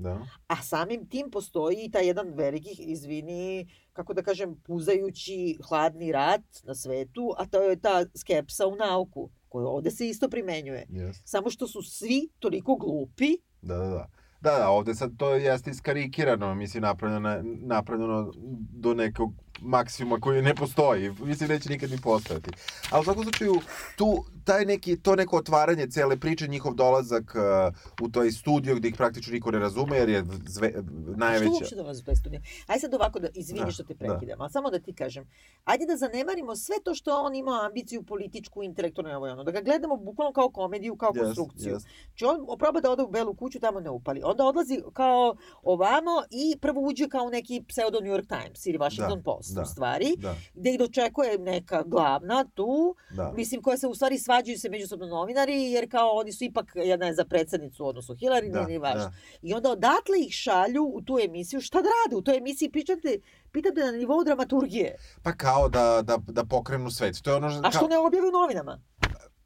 [0.00, 0.26] Da.
[0.46, 6.44] a samim tim postoji i taj jedan veliki, izvini, kako da kažem, puzajući hladni rat
[6.64, 10.86] na svetu, a to je ta skepsa u nauku, koja ovde se isto primenjuje.
[10.90, 11.20] Yes.
[11.24, 14.08] Samo što su svi toliko glupi Da, da, da.
[14.40, 18.32] Da, da, ovde sad to jeste iskarikirano, mislim, napravljeno, napravljeno
[18.72, 21.10] do nekog maksimuma koji ne postoji.
[21.10, 22.50] Mislim, neće nikad ni postojati.
[22.90, 23.54] Ali u svakom slučaju,
[23.96, 27.74] tu, taj neki, to neko otvaranje cele priče, njihov dolazak uh,
[28.06, 30.82] u toj studio gde ih praktično niko ne razume, jer je zve, Što
[31.16, 31.50] najveća...
[31.52, 32.40] uopšte dolazi u taj studio?
[32.66, 33.98] Ajde sad ovako, da, izvini Da, što te da.
[33.98, 35.24] prekidam, ali samo da ti kažem.
[35.64, 39.44] Ajde da zanemarimo sve to što on ima ambiciju političku, intelektualnu ovo ono.
[39.44, 41.74] Da ga gledamo bukvalno kao komediju, kao Yes, konstrukciju.
[41.74, 41.80] yes.
[42.08, 44.20] Znači on proba da ode u Belu kuću, tamo ne upali.
[44.24, 49.18] Onda odlazi kao ovamo i prvo uđe kao neki pseudo New York Times ili Washington
[49.18, 53.32] Da, Post da, u stvari, Da, gde ih dočekuje neka glavna tu, da.
[53.32, 57.06] mislim koja se u stvari svađaju se međusobno novinari, jer kao oni su ipak jedna
[57.06, 59.00] je za predsednicu, odnosno Hillary, Da, nije važno.
[59.00, 59.12] da.
[59.42, 61.60] I onda odatle ih šalju u tu emisiju.
[61.60, 62.70] Šta da rade u toj emisiji?
[62.70, 63.18] Pitate,
[63.52, 64.96] pitate na nivou dramaturgije.
[65.22, 67.22] Pa kao da, da, da pokrenu svet.
[67.22, 68.80] To je ono A što kao, ne objave u novinama?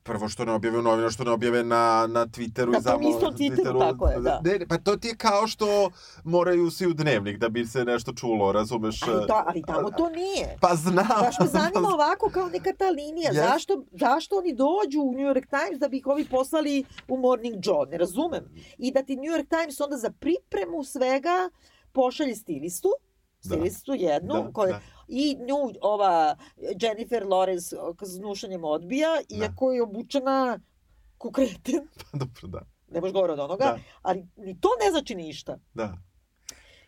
[0.03, 2.67] Prvo što ne objave u novinu, što ne objave na, na Twitteru.
[2.67, 4.41] Na i tom zamo- istom Twitteru, tako je, da.
[4.45, 5.91] Ne, ne, pa to ti je kao što
[6.25, 9.03] moraju svi u dnevnik da bi se nešto čulo, razumeš?
[9.05, 10.59] Ali, to, ali tamo to nije.
[10.61, 11.07] Pa znam.
[11.21, 13.27] Baš me zanima ovako kao neka ta linija.
[13.27, 13.37] Jes.
[13.37, 17.55] Zašto, zašto oni dođu u New York Times da bi ih ovi poslali u Morning
[17.57, 17.87] Joe?
[17.87, 18.45] Ne razumem.
[18.79, 21.51] I da ti New York Times onda za pripremu svega
[21.93, 22.89] pošalje stilistu,
[23.35, 23.49] Da.
[23.49, 24.81] stilistu jednu, Da, koja, da.
[25.09, 26.37] I nju ova
[26.81, 30.59] Jennifer Lawrence s nušanjem odbija, iako je obučena
[31.19, 31.89] ko kreten.
[32.13, 32.61] Pa dobro, da.
[32.89, 33.79] Ne možeš gore od onoga, Da.
[34.03, 35.59] ali ni to ne znači ništa.
[35.75, 35.99] Da.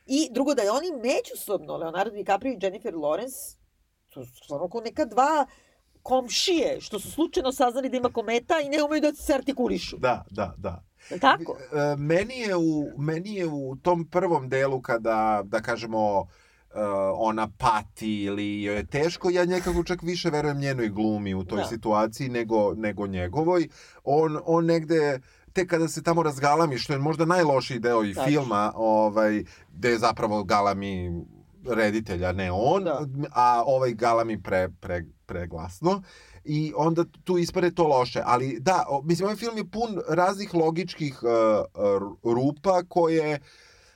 [0.07, 3.57] I drugo da je oni međusobno, Leonardo DiCaprio i Jennifer Lawrence,
[4.11, 5.47] to su stvarno kao neka dva
[6.03, 9.97] komšije, što su slučajno saznali da ima kometa i ne umeju da se artikulišu.
[9.97, 10.85] Da, da, da.
[11.11, 11.57] Je tako?
[11.73, 16.27] E, meni, je u, meni je u tom prvom delu kada, da kažemo,
[16.75, 16.81] e,
[17.15, 21.59] ona pati ili joj je teško, ja nekako čak više verujem njenoj glumi u toj
[21.59, 21.65] Da.
[21.65, 23.69] situaciji nego, nego njegovoj.
[24.05, 25.21] On, on negde
[25.53, 28.29] te kada se tamo razgalami, što je možda najlošiji deo i Tačno.
[28.31, 31.23] filma, ovaj, gde je zapravo galami
[31.67, 33.07] reditelja, ne on, Da.
[33.33, 36.03] a ovaj galami pre, pre, preglasno
[36.45, 38.23] i onda tu ispade to loše.
[38.25, 43.41] Ali da, mislim, ovaj film je pun raznih logičkih uh, uh, rupa koje,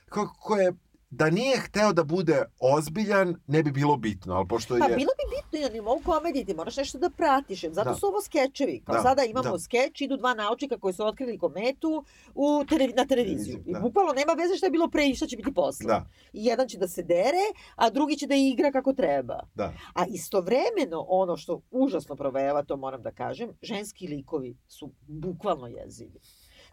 [0.09, 0.73] ko, koje
[1.11, 4.79] da nije hteo da bude ozbiljan, ne bi bilo bitno, ali pošto je...
[4.79, 7.95] Pa bilo bi bitno i na nivou komedije, ti moraš nešto da pratiš, zato Da.
[7.95, 8.81] su ovo skečevi.
[8.85, 9.59] Kao Da, sada imamo da.
[9.59, 13.29] skeč, idu dva naučnika koji su otkrili kometu u televi na televiziju.
[13.45, 13.79] Televiziju, I da.
[13.79, 15.87] bukvalno nema veze šta je bilo pre i šta će biti posle.
[15.87, 17.45] Da, I jedan će da se dere,
[17.75, 19.39] a drugi će da igra kako treba.
[19.55, 19.73] da.
[19.93, 26.19] A istovremeno ono što užasno provejava, to moram da kažem, ženski likovi su bukvalno jezivi.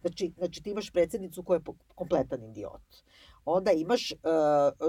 [0.00, 1.62] Znači, znači ti imaš predsednicu koja je
[1.94, 2.82] kompletan idiot.
[3.46, 4.18] Onda imaš uh,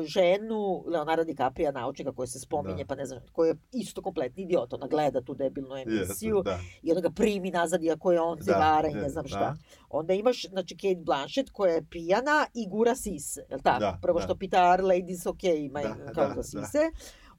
[0.06, 2.86] ženu Leonardo DiCaprio, naučnika koja se spominje, Da.
[2.86, 4.74] pa ne znam, koja je isto kompletni idiot.
[4.74, 6.60] Ona gleda tu debilnu emisiju Jeste, da.
[6.84, 9.30] i onda ga primi nazad iako je on Da, i ne znam da.
[9.30, 9.56] šta.
[9.90, 13.80] Onda imaš, znači, Kate Blanchett koja je pijana i gura sise, je li tako?
[13.80, 14.24] Da, Prvo da.
[14.24, 16.44] što pita are ladies ok, ima Da, kao da, da, da.
[16.44, 16.80] sise.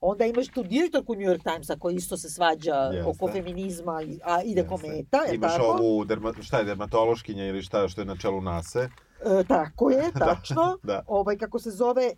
[0.01, 3.11] Onda imaš tu direktorku New York Timesa koja isto se svađa Jeste.
[3.11, 4.69] oko feminizma, i- a ide Jeste.
[4.69, 5.65] kometa, je Imaš tako?
[5.65, 8.89] ovu, derma, šta je, dermatološkinja ili šta, što je na čelu nase.
[9.21, 10.79] E, tako je, tačno.
[10.83, 11.03] da.
[11.07, 12.15] Ovaj, kako se zove, e,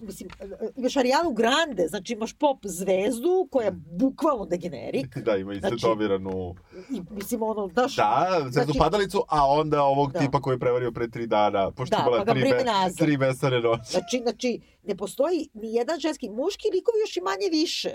[0.00, 5.18] mislim, e, imaš Arianu Grande, znači imaš pop zvezdu koja je bukvalno degenerik.
[5.18, 5.86] Da, ima i Znači-.
[6.90, 7.96] I, mislim, ono, daš...
[7.96, 10.18] Da, zvezdu Znači- padalicu, a onda ovog Da.
[10.18, 12.64] tipa koji je prevario pre tri dana, pošto Da, je imala pa tri, be,
[12.98, 13.90] tri besane noći.
[13.90, 17.90] Znači, znači, ne postoji ni jedan ženski, muški likovi još i manje više.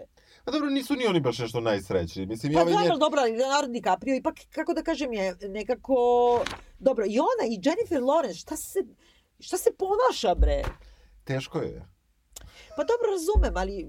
[0.50, 2.26] Pa dobro, nisu ni oni baš nešto najsrećniji.
[2.26, 3.00] Mislim, Pa ja dobro, nje...
[3.00, 5.96] dobro, Leonardo DiCaprio ipak, kako da kažem, je nekako...
[6.80, 8.80] Dobro, i ona, i Jennifer Lawrence, šta se,
[9.40, 10.64] šta se ponaša, bre?
[11.24, 11.86] Teško je.
[12.78, 13.88] Pa dobro, razumem, ali...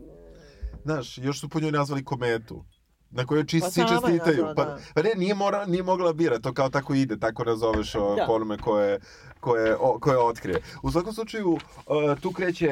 [0.82, 2.64] Znaš, još su po njoj nazvali kometu.
[3.10, 4.46] Na kojoj čist, Pa svi čestitaju.
[4.56, 4.78] Pa, da.
[4.94, 8.24] pa ne, nije, mora, nije mogla bira, to kao tako ide, tako nazoveš o, Da.
[8.26, 9.00] po onome koje,
[9.40, 10.62] koje, o, koje otkrije.
[10.82, 11.60] U svakom slučaju, uh,
[12.20, 12.68] tu kreće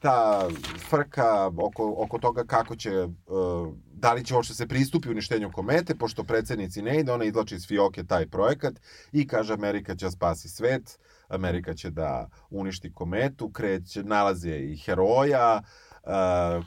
[0.00, 0.48] ta
[0.88, 5.94] frka oko, oko toga kako će, uh, da li će uopšte se pristupi uništenju komete,
[5.94, 8.74] pošto predsednici ne ide, ona izlači iz fioke taj projekat
[9.12, 14.76] i kaže Amerika će da spasi svet, Amerika će da uništi kometu, kreće, nalaze i
[14.76, 15.83] heroja, uh,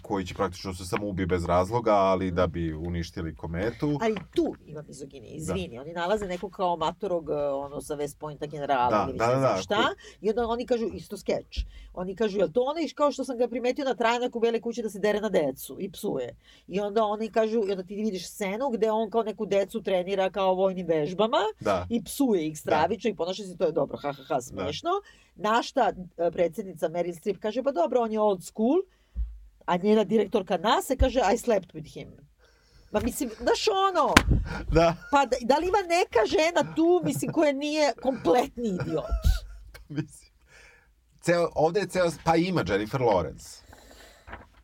[0.02, 3.98] koji će praktično se samo ubije bez razloga, ali da bi uništili kometu.
[4.02, 5.80] Ali tu ima mizogini, izvini.
[5.80, 9.40] Oni nalaze nekog kao matorog, uh, ono, sa West Pointa generala Da, ili da, da,
[9.40, 9.76] da, šta.
[9.76, 11.60] ko- I onda oni kažu, isto skeč.
[11.94, 14.82] Oni kažu, jel to onaj kao što sam ga primetio na trajnaku u Bele kuće
[14.82, 16.36] da se dere na decu i psuje.
[16.68, 20.30] I onda oni kažu, i onda ti vidiš scenu gde on kao neku decu trenira
[20.30, 21.86] kao vojnim vežbama Da.
[21.90, 24.90] i psuje ih stravično i ponaša se, to je dobro, ha, ha, ha, smešno.
[25.36, 28.78] Našta e, predsednica Meryl Streep kaže, pa dobro, on je old school,
[29.68, 32.08] a njena direktorka NASA kaže, I slept with him.
[32.92, 34.14] Ma mislim, znaš ono,
[34.72, 34.96] Da.
[35.12, 39.06] pa da, da li ima neka žena tu, mislim, koja nije kompletni idiot?
[39.90, 40.32] Mislim.
[41.22, 43.62] Ceo, ovde je ceo, pa ima Jennifer Lawrence.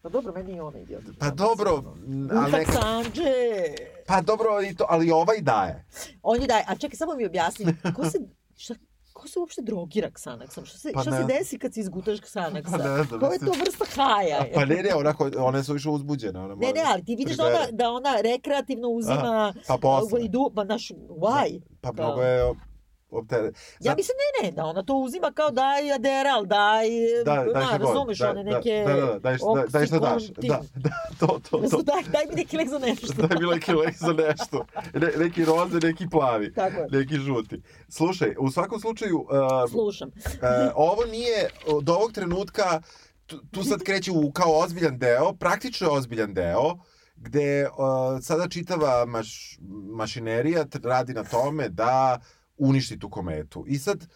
[0.01, 1.03] Pa dobro, meni je ona idiot.
[1.19, 1.71] Pa dobro,
[2.31, 3.33] ali neka, Sanđe.
[4.07, 5.85] pa dobro, i to, ali ovaj daje.
[6.23, 8.17] On je daj, a čekaj, samo mi objasni, ko se,
[8.57, 8.75] šta,
[9.23, 10.65] ko se uopšte drogira Xanaxom?
[10.65, 11.17] Šta se, Pa šta ne.
[11.17, 12.71] se desi kad se izgutaš Xanaxa?
[12.71, 14.45] Pa ne znam, Koja je to vrsta haja?
[14.53, 16.43] Pa ne, ne, ona, ko- ona je suviše uzbuđena.
[16.45, 20.21] Ona Ne, ne, ali ti vidiš da ona, da ona rekreativno uzima pa posle.
[20.21, 21.61] i du, pa naš, why?
[21.81, 22.53] Pa mnogo je
[23.13, 23.51] optere...
[23.79, 26.87] Ja mislim, ne, ne, da ona to uzima kao daj Adderall, daj,
[27.25, 30.23] Da, daj šta razumeš, Daj- one neke Da, da, da, daj, šta- daj šta daš.
[30.27, 31.57] Da, da, to, to, to.
[31.59, 33.07] Razum- Daj, daj mi neki lek za nešto.
[33.17, 34.65] Daj mi neki lek za nešto.
[34.93, 36.53] Ne, neki roze, neki plavi.
[36.53, 36.87] Tako je.
[36.91, 37.61] Neki žuti.
[37.89, 39.27] Slušaj, u svakom slučaju, uh,
[39.71, 40.07] Slušam.
[40.07, 40.33] uh,
[40.75, 42.81] ovo nije, od ovog trenutka,
[43.25, 46.75] tu, tu sad kreće u kao ozbiljan deo, praktično ozbiljan deo,
[47.15, 47.73] gde uh,
[48.21, 49.57] sada čitava maš,
[49.91, 52.19] mašinerija radi na tome da
[52.57, 53.65] uništi tu kometu.
[53.67, 54.07] I sad,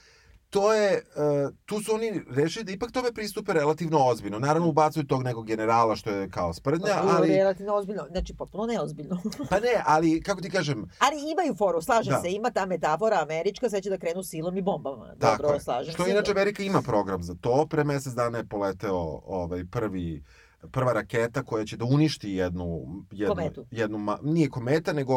[0.50, 1.04] to je,
[1.48, 4.40] uh, tu su oni rešili da ipak tome pristupe relativno ozbiljno.
[4.40, 9.22] Naravno, ubacuju tog nekog generala što je kao sprdnja, ali, Relativno ozbiljno, znači potpuno neozbiljno.
[9.50, 12.22] pa ne, ali, kako ti kažem, Ali imaju foru, slažem Da.
[12.22, 15.16] se, ima ta metafora američka, sad će da krenu silom i bombama.
[15.16, 15.62] Tako Dobro, je.
[15.62, 16.12] slažem Što se.
[16.12, 17.68] inače Amerika ima program za to.
[17.70, 18.96] Pre mesec dana je poleteo
[19.26, 20.24] ovaj prvi
[20.72, 23.66] prva raketa koja će da uništi jednu jednu Kometu.
[23.72, 25.14] jednu ma, nije kometa nego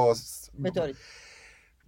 [0.53, 0.97] Meteorit.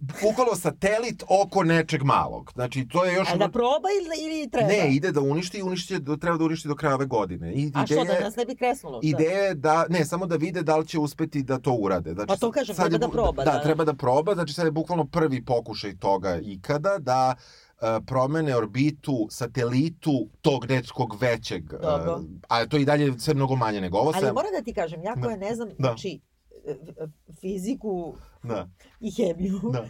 [0.03, 2.51] Bukvalno satelit oko nečeg malog.
[2.53, 4.67] Znači to je još Ali da proba ili, ili treba?
[4.67, 7.53] ne, ide da uništi i uništi da treba da uništi do kraja ove godine.
[7.53, 8.99] I A što, ideja da je- nas ne bi kresnulo?
[9.03, 12.13] Ideja je da, ne, samo da vide da li će uspeti da to urade.
[12.13, 13.63] Znači, Pa to kažem, sad je treba da bu- proba, Da, da, da.
[13.63, 17.35] treba da proba, znači sad je bukvalno prvi pokušaj toga ikada da
[17.75, 20.11] e, promene orbitu satelitu
[20.41, 21.63] tog nekog većeg.
[21.65, 22.21] e, Dobro.
[22.47, 24.09] a to i dalje sve mnogo manje nego ovo.
[24.09, 25.21] Ali sve- moram da ti kažem, ja Da.
[25.21, 25.75] koja ne znam, Da.
[25.79, 26.19] znači,
[26.65, 26.75] e,
[27.41, 29.85] fiziku Da, i hemiju, da.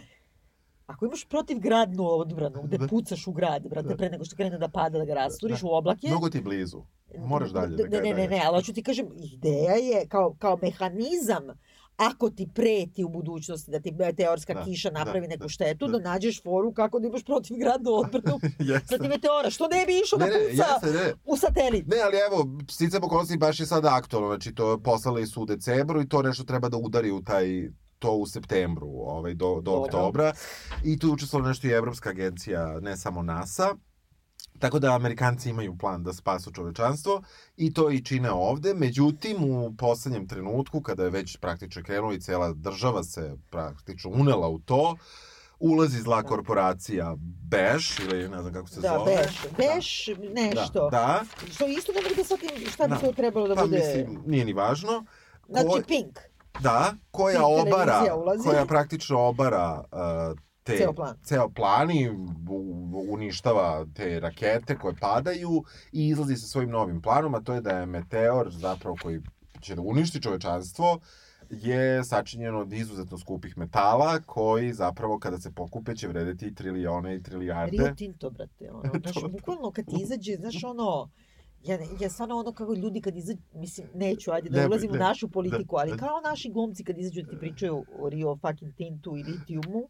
[0.86, 2.86] ako imaš protivgradnu odbranu, gde Da.
[2.88, 3.96] pucaš u grad, brate, Da.
[3.96, 5.66] pre nego što krene da pada, da ga rasturiš Da.
[5.66, 6.82] u oblake, Mnogo ti blizu.
[7.18, 10.58] Moraš dalje da Ne, ne, ne, ne, ali hoću ti kažem, ideja je kao, kao
[10.62, 11.42] mehanizam
[11.98, 15.86] ako ti preti u budućnosti da ti meteorska Da, kiša da, napravi neku da, štetu,
[15.86, 15.98] da.
[15.98, 18.86] da, nađeš foru kako da imaš protivgradnu odbranu Jeste.
[18.88, 19.50] protiv meteora.
[19.50, 21.12] Što ne bi išao Ne, da ne, puca jeste, ne.
[21.24, 21.86] u satelit?
[21.86, 22.36] Ne, ali evo,
[22.70, 26.44] sticam okolnosti baš je sada aktualno, znači to poslali su u decembru i to nešto
[26.44, 27.46] treba da udari u taj
[28.04, 29.80] to u septembru, ovaj, do, do Dobro.
[29.80, 30.32] oktobra.
[30.84, 33.74] I tu učestvovala nešto i Evropska agencija, ne samo NASA.
[34.58, 37.22] Tako da Amerikanci imaju plan da spasu čovečanstvo
[37.56, 38.74] i to i čine ovde.
[38.74, 44.48] Međutim, u poslednjem trenutku, kada je već praktično krenulo i cela država se praktično unela
[44.48, 44.96] u to,
[45.60, 47.14] ulazi zla korporacija
[47.50, 49.16] Beš, ili ne znam kako se Da, zove.
[49.16, 50.80] beš, beš nešto.
[50.82, 53.00] Da, da, Što isto ne mogu da shvatim šta bi Da.
[53.00, 53.76] to trebalo da pa bude...
[53.78, 55.04] mislim, nije ni važno.
[55.48, 56.18] Znači, Ko- Pink,
[56.60, 58.00] Da, koja Tip obara,
[58.44, 61.16] koja praktično obara uh, te, Ceo plan.
[61.24, 62.10] ceo plan i
[63.08, 67.70] uništava te rakete koje padaju i izlazi sa svojim novim planom, a to je da
[67.70, 69.20] je meteor zapravo koji
[69.60, 71.00] će da uništi čovečanstvo
[71.50, 77.22] je sačinjen od izuzetno skupih metala koji zapravo kada se pokupe će vredeti trilijone i
[77.22, 77.76] trilijarde.
[77.76, 81.10] Rio Tinto, brate, ono, znaš, bukvalno kad ti izađe, znaš, ono,
[81.64, 84.90] ja, ne- ja stvarno ono kako ljudi kad izađu, mislim, neću, ajde da Nemoj, ulazim
[84.90, 84.98] u ne.
[84.98, 85.96] našu politiku, Da, ali da.
[85.96, 89.88] kao naši glumci kad izađu da ti pričaju o Rio fucking Tintu i litijumu,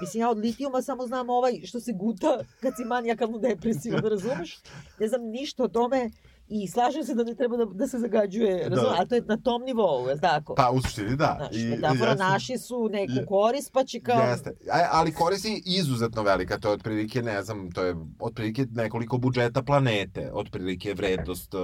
[0.00, 4.08] mislim, ja od litijuma samo znam ovaj što se guta kad si manijakalno depresivan, da
[4.08, 4.58] razumeš?
[5.00, 6.10] Ne znam ništa o tome
[6.48, 8.68] i slažem se da ne treba da, da se zagađuje?
[8.70, 8.94] Da.
[8.98, 10.54] Ali to je na tom nivou, je tako?
[10.54, 11.36] Pa u suštini da.
[11.38, 12.24] Znaš, I- metafora jeste.
[12.24, 14.20] naši su neku Je- korist, pa će kao...
[14.20, 14.50] Jeste.
[14.72, 19.62] A- Ali koristi izuzetno velika, to je otprilike, ne znam, to je otprilike nekoliko budžeta
[19.62, 21.58] planete, otprilike vrednost e,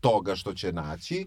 [0.00, 1.26] toga što će naći.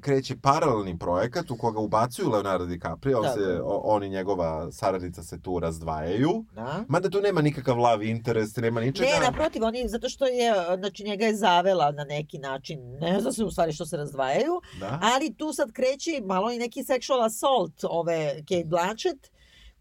[0.00, 3.64] Kreće paralelni projekat u koga ubacuju Leonardo DiCaprio, Da, se, da.
[3.64, 6.44] o- on i njegova saradnica se tu razdvajaju.
[6.54, 6.84] Da.
[6.88, 9.08] Mada tu nema nikakav love interest, nema ničega.
[9.10, 13.32] Ne, naprotiv, oni, zato što je, znači njega je zavela na neki način, ne zna
[13.32, 14.98] se u stvari što se razdvajaju, Da?
[15.04, 19.30] ali tu sad kreće malo i neki sexual assault ove Kate Blanchett,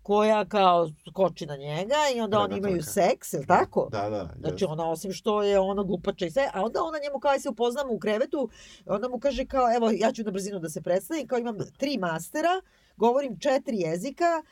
[0.02, 2.92] koja kao skoči na njega i onda oni imaju Predatorka.
[2.92, 3.88] seks, je li tako?
[3.92, 4.30] Da, da.
[4.40, 4.72] Znači jest.
[4.72, 7.50] ona osim što je ono glupača i sve, a onda ona njemu kao aj se
[7.50, 8.50] upoznamo u krevetu,
[8.86, 11.98] onda mu kaže kao evo ja ću na brzinu da se predstavim, kao imam tri
[11.98, 12.62] mastera,
[12.98, 14.44] govorim četiri jezika,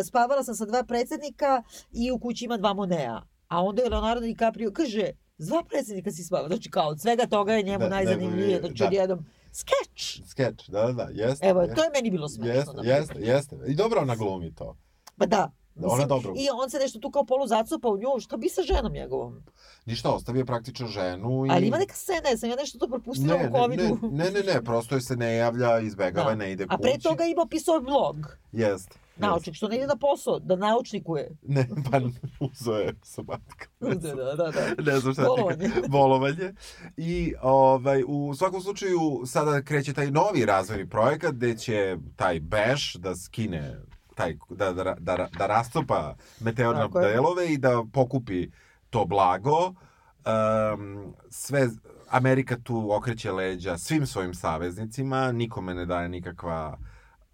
[0.00, 3.22] e, spavala sam sa dva predsednika i u kući ima dva Monea.
[3.48, 6.48] A onda je Leonardo DiCaprio kaže, s dva predsednika si spavao.
[6.48, 8.60] Znači kao od svega toga je njemu Da, najzanimljivije.
[8.60, 8.86] Znači da.
[8.86, 10.20] odjednom, skeč.
[10.28, 11.46] Skeč, da, da, da, jeste.
[11.46, 11.74] Evo, jeste.
[11.74, 12.54] to je meni bilo smešno.
[12.54, 12.98] Jeste, primjer.
[12.98, 13.56] jeste, jeste.
[13.66, 14.76] I dobro ona glumi to.
[15.18, 15.52] Pa da.
[15.74, 16.32] Da, ona dobro.
[16.36, 19.42] I on se nešto tu kao polu zacupa u nju, šta bi sa ženom njegovom?
[19.86, 21.50] Ništa, ostavio praktično ženu i...
[21.50, 23.98] Ali ima neka scena, jesam ja nešto to propustila ne, u covidu.
[24.02, 26.36] Ne, ne, ne, ne, prosto je se ne javlja, izbegava, Da.
[26.36, 26.82] ne ide A kući.
[26.82, 28.16] pre toga ima pisao blog.
[28.52, 28.98] Jest.
[29.16, 31.30] Naučnik, što ne ide na posao, da naučnikuje.
[31.42, 32.00] Ne, pa
[32.40, 33.66] uzeo je sabatika.
[33.80, 34.50] Da, da, da.
[34.50, 34.92] da.
[34.92, 35.70] ne znam šta Bolovanje.
[35.88, 36.54] bolovanje.
[36.96, 42.96] I ovaj, u svakom slučaju sada kreće taj novi razvojni projekat gde će taj Bash
[42.96, 43.76] da skine
[44.14, 48.50] taj, da, da, da, da rastopa meteorne delove i da pokupi
[48.90, 49.66] to blago.
[49.66, 51.68] Um, sve
[52.08, 56.78] Amerika tu okreće leđa svim svojim saveznicima, nikome ne daje nikakva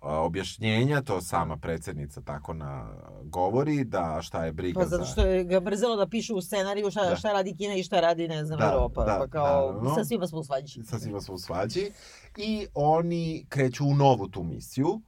[0.00, 2.88] objašnjenja, to sama predsednica tako na
[3.24, 5.10] govori, da šta je briga Pa zato za...
[5.10, 7.16] što je ga mrzelo da piše u scenariju šta, Da.
[7.16, 9.04] šta radi Kina i šta radi, ne znam, Da, Europa.
[9.04, 9.94] da, pa kao, naravno.
[9.94, 10.82] sa svima smo u svađi.
[10.84, 11.90] sa svima smo u svađi
[12.36, 15.00] i oni kreću u novu tu misiju.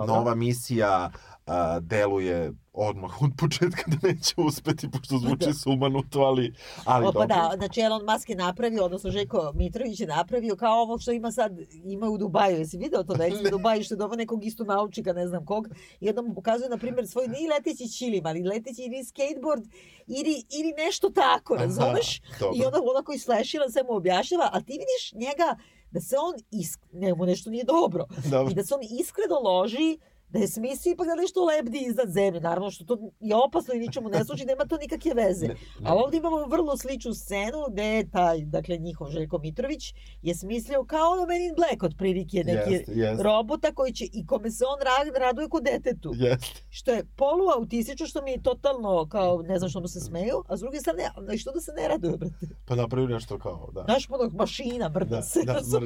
[0.00, 0.14] Dobro.
[0.14, 1.10] Nova misija
[1.46, 7.20] a, deluje odmah od početka da neće uspeti, pošto zvuči sumanuto, ali, ali O, pa
[7.20, 7.26] dobro.
[7.26, 11.32] da, znači Elon Musk je napravio, odnosno Željko Mitrović je napravio kao ovo što ima
[11.32, 11.52] sad,
[11.84, 12.58] ima u Dubaju.
[12.58, 15.44] Jesi video to da je u Dubaju što je dobro nekog isto naučnika, ne znam
[15.46, 15.68] kog,
[16.00, 19.64] i mu pokazuje, na primjer, svoj ni leteći čilim, ali leteći ili skateboard,
[20.06, 22.20] ili, ili nešto tako, Aha, razumeš?
[22.40, 22.56] dobro.
[22.56, 25.56] I onda onako islešilan sve mu objašnjava, a ti vidiš njega
[25.90, 26.80] da se on, isk...
[26.92, 28.52] njemu nešto nije dobro, Dobro.
[28.52, 29.98] i da se on iskreno loži
[30.28, 32.40] da je smislio ipak da nešto lebdi iznad zemlje.
[32.40, 35.46] Naravno što to je opasno i ničemu ne služi, nema to nikakve veze.
[35.48, 35.90] Ne, ne.
[35.90, 40.84] A ovdje imamo vrlo sličnu scenu gde je taj, dakle, njihov Željko Mitrović je smislio
[40.84, 43.22] kao ono Men in Black otprilike neki Jeste, jeste.
[43.22, 46.12] robota koji će i kome se on ra, raduje kod detetu.
[46.14, 46.60] Jeste.
[46.70, 50.56] Što je poluautistično, što mi je totalno kao, ne znam što mu se smeju, a
[50.56, 52.46] s druge strane, a što da se ne raduje, brate?
[52.64, 53.82] Pa napravio nešto kao, da.
[53.84, 55.78] Znaš, ono, mašina, brda Da, se, da, se.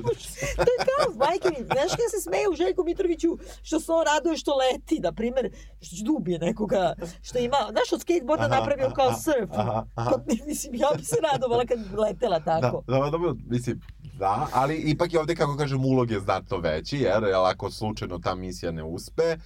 [0.56, 4.29] To je kao, majke mi, znaš kada se smeju Željku Mitroviću što se on raduje
[4.36, 5.50] što leti, na primjer,
[5.80, 9.50] što će da ubije nekoga, što ima, znaš, od skateboarda Aha, napravio kao aha, surf.
[9.52, 10.10] aha, aha.
[10.10, 10.16] Pa,
[10.46, 12.82] mislim, ja bi se radovala kad bi letela tako.
[12.86, 13.80] Da, da, dobro, mislim,
[14.18, 18.18] da, ali ipak je ovde, kako kažem, ulog je znatno veći, jer, jer ako slučajno
[18.18, 19.36] ta misija ne uspe,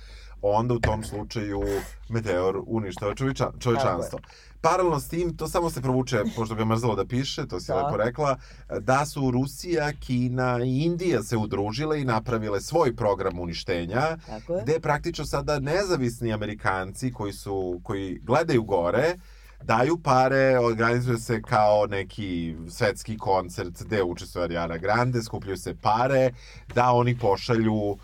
[0.42, 1.62] onda u tom slučaju
[2.08, 4.18] meteor uništava čovječa, čovječanstvo.
[4.64, 7.76] Paralelno s tim, to samo se provuče, pošto ga mrzalo da piše, to si Da.
[7.76, 8.36] lepo rekla,
[8.80, 14.62] da su Rusija, Kina i Indija se udružile i napravile svoj program uništenja, Tako je.
[14.62, 19.14] gde praktično sada nezavisni Amerikanci koji su koji gledaju gore
[19.62, 26.30] daju pare, organizuje se kao neki svetski koncert gde učestvuje Ariana Grande, skupljaju se pare
[26.74, 27.98] da oni pošalju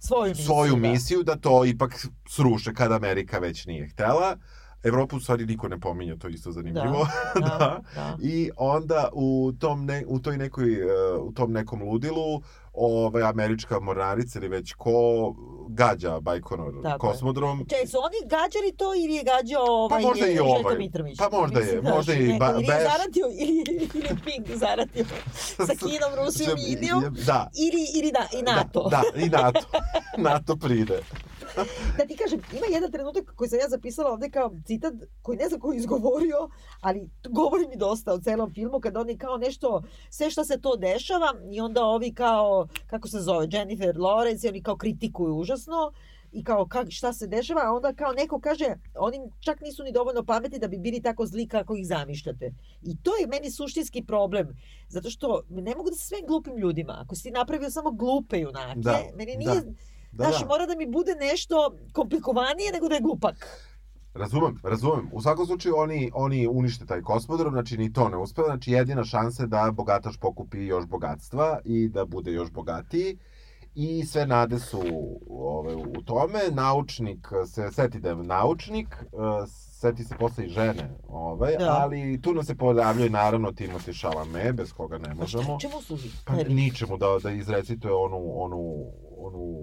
[0.00, 0.44] Svoju misiju.
[0.44, 0.78] svoju da.
[0.78, 4.36] misiju da to ipak sruše kad Amerika već nije htela.
[4.82, 7.06] Evropu u stvari niko ne pominje, to je isto zanimljivo.
[7.34, 7.48] Da, da.
[7.58, 8.16] da, da.
[8.22, 13.80] I onda u tom, ne, u toj nekoj, e, u tom nekom ludilu ovaj, američka
[13.80, 14.92] mornarica ili već ko
[15.68, 17.12] gađa Bajkonur Tako je.
[17.12, 17.66] kosmodrom.
[17.68, 20.78] Čekaj, su oni gađali to ili je gađao ovaj možda i Željko ovaj.
[20.78, 21.18] Mitrović?
[21.18, 25.04] Pa možda je, možda i neko, ba- ili je zaratio, ili, ili Pink zaratio
[25.56, 28.88] sa Kinom, Rusijom i Indijom, Da, ili, ili da, i NATO.
[28.90, 29.66] Da, da, i NATO.
[30.18, 31.00] NATO pride.
[31.98, 35.48] da ti kažem, ima jedan trenutak koji sam ja zapisala ovde kao citat koji ne
[35.48, 36.48] znam ko je izgovorio,
[36.80, 40.76] ali govori mi dosta o celom filmu kada oni kao nešto, sve što se to
[40.76, 45.92] dešava i onda ovi kao, kako se zove, Jennifer Lawrence i oni kao kritikuju užasno
[46.32, 49.92] i kao kak, šta se dešava, a onda kao neko kaže, oni čak nisu ni
[49.92, 52.52] dovoljno pametni da bi bili tako zli kako ih zamišljate.
[52.82, 54.56] I to je meni suštinski problem,
[54.88, 56.98] zato što ne mogu da se svem glupim ljudima.
[57.04, 59.38] Ako si napravio samo glupe junake, Da, meni da.
[59.38, 59.72] nije, Da,
[60.24, 60.46] Znaš, da.
[60.46, 63.36] mora da mi bude nešto komplikovanije nego da je glupak.
[64.14, 65.08] Razumem, razumem.
[65.12, 69.04] U svakom slučaju oni, oni unište taj kosmodrom, znači ni to ne uspe, znači jedina
[69.04, 73.18] šansa je da bogataš pokupi još bogatstva i da bude još bogatiji.
[73.74, 74.82] I sve nade su
[75.30, 76.38] ove, u tome.
[76.50, 81.78] Naučnik se seti da je naučnik, e, seti se posle i žene, ovaj, Da.
[81.80, 85.58] ali tu nam se pojavljuje naravno Timothy Chalamet, bez koga ne možemo.
[85.60, 86.08] Čemu služi?
[86.24, 88.84] Pa ničemu da, da izrecituje onu, onu,
[89.18, 89.56] onu,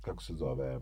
[0.00, 0.80] kako se zove,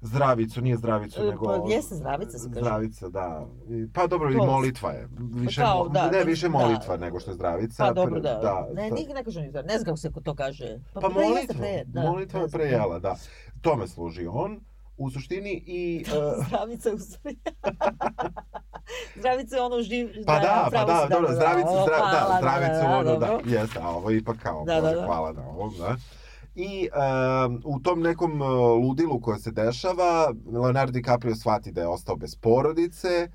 [0.00, 1.46] zdravicu, nije zdravicu, E, nego...
[1.46, 2.60] pa jeste zdravica se kaže.
[2.60, 3.46] Zdravica, da.
[3.94, 5.08] Pa dobro, i molitva je.
[5.18, 6.58] Više, kao, mo- da, ne, da, više da.
[6.58, 7.84] molitva nego što je zdravica.
[7.84, 8.68] Pa dobro, Pre- da.
[8.74, 9.62] ne, nikad ne kaže ni to.
[9.62, 10.78] Ne znam kako se to kaže.
[10.94, 13.16] Pa jeste molitva, pre, da, molitva je prejela, da.
[13.60, 14.60] Tome služi on.
[14.96, 16.04] u suštini i...
[16.08, 17.32] uh, Zdravica u sve.
[19.18, 20.08] Zdravica je ono živ...
[20.26, 23.78] Pa da, pa pravo da, dobro, zdravicu, O, zdra, hvala, da, zdravicu, ono, da, jeste,
[23.82, 25.06] a ovo ipak kao, Da, da, da.
[25.06, 25.96] hvala na ovom, da.
[26.60, 26.88] I
[27.46, 28.48] um, u tom nekom uh,
[28.82, 33.28] ludilu koje se dešava, Leonardo DiCaprio shvati da je ostao bez porodice,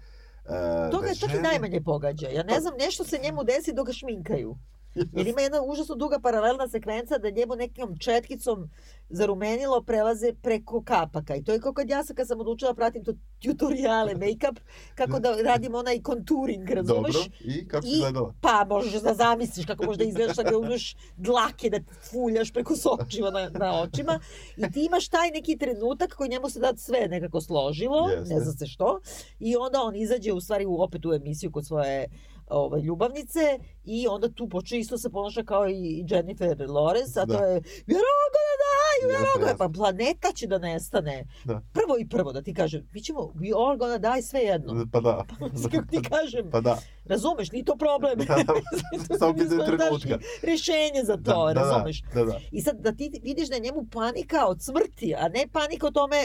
[0.45, 2.27] uh, To ga je čak i najmanje pogađa.
[2.27, 4.55] Ja ne znam, nešto se njemu desi dok ga šminkaju.
[5.17, 8.69] Jer ima jedna užasno duga paralelna sekvenca da njemu nekom četkicom
[9.09, 11.35] zarumenilo prelaze preko kapaka.
[11.35, 14.59] I to je kao kad ja sam, kad sam odlučila da pratim to tutoriale, make-up,
[14.95, 17.13] kako da radim onaj contouring, razumeš?
[17.13, 18.33] Dobro, i kako si I- gledala?
[18.41, 21.79] Pa možeš da zamisliš kako možda izgledaš da uzmeš dlake da
[22.11, 24.19] fuljaš preko sočiva na, na očima
[24.57, 28.33] i ti imaš taj neki trenutak koji njemu se da sve nekako složilo, Jeste.
[28.33, 28.99] ne zna se što,
[29.39, 32.07] i onda on izađe u stvari u, opet u emisiju kod svoje
[32.47, 33.39] ovaj, ljubavnice
[33.85, 37.45] i onda tu počne isto se ponaša kao i Jennifer Lawrence, a to Da.
[37.45, 39.45] je gonna die, we're all Jeste, gonna...
[39.45, 39.57] jeste.
[39.57, 41.25] Pa planeta će da nestane.
[41.43, 41.61] Da.
[41.73, 44.85] Prvo i prvo da ti kažem, mi ćemo, we all gonna die sve jedno.
[44.91, 45.25] Pa da.
[45.63, 46.77] Kako ti kažem, Pa da.
[47.05, 48.17] razumeš, nije to problem.
[48.17, 48.43] Da, da,
[49.07, 49.91] To samo pitanje trenutka.
[50.09, 52.01] našli Rješenje za to, Da, da, razumeš?
[52.13, 52.39] Da, da.
[52.51, 55.91] I sad da ti vidiš da je njemu panika od smrti, a ne panika o
[55.91, 56.17] tome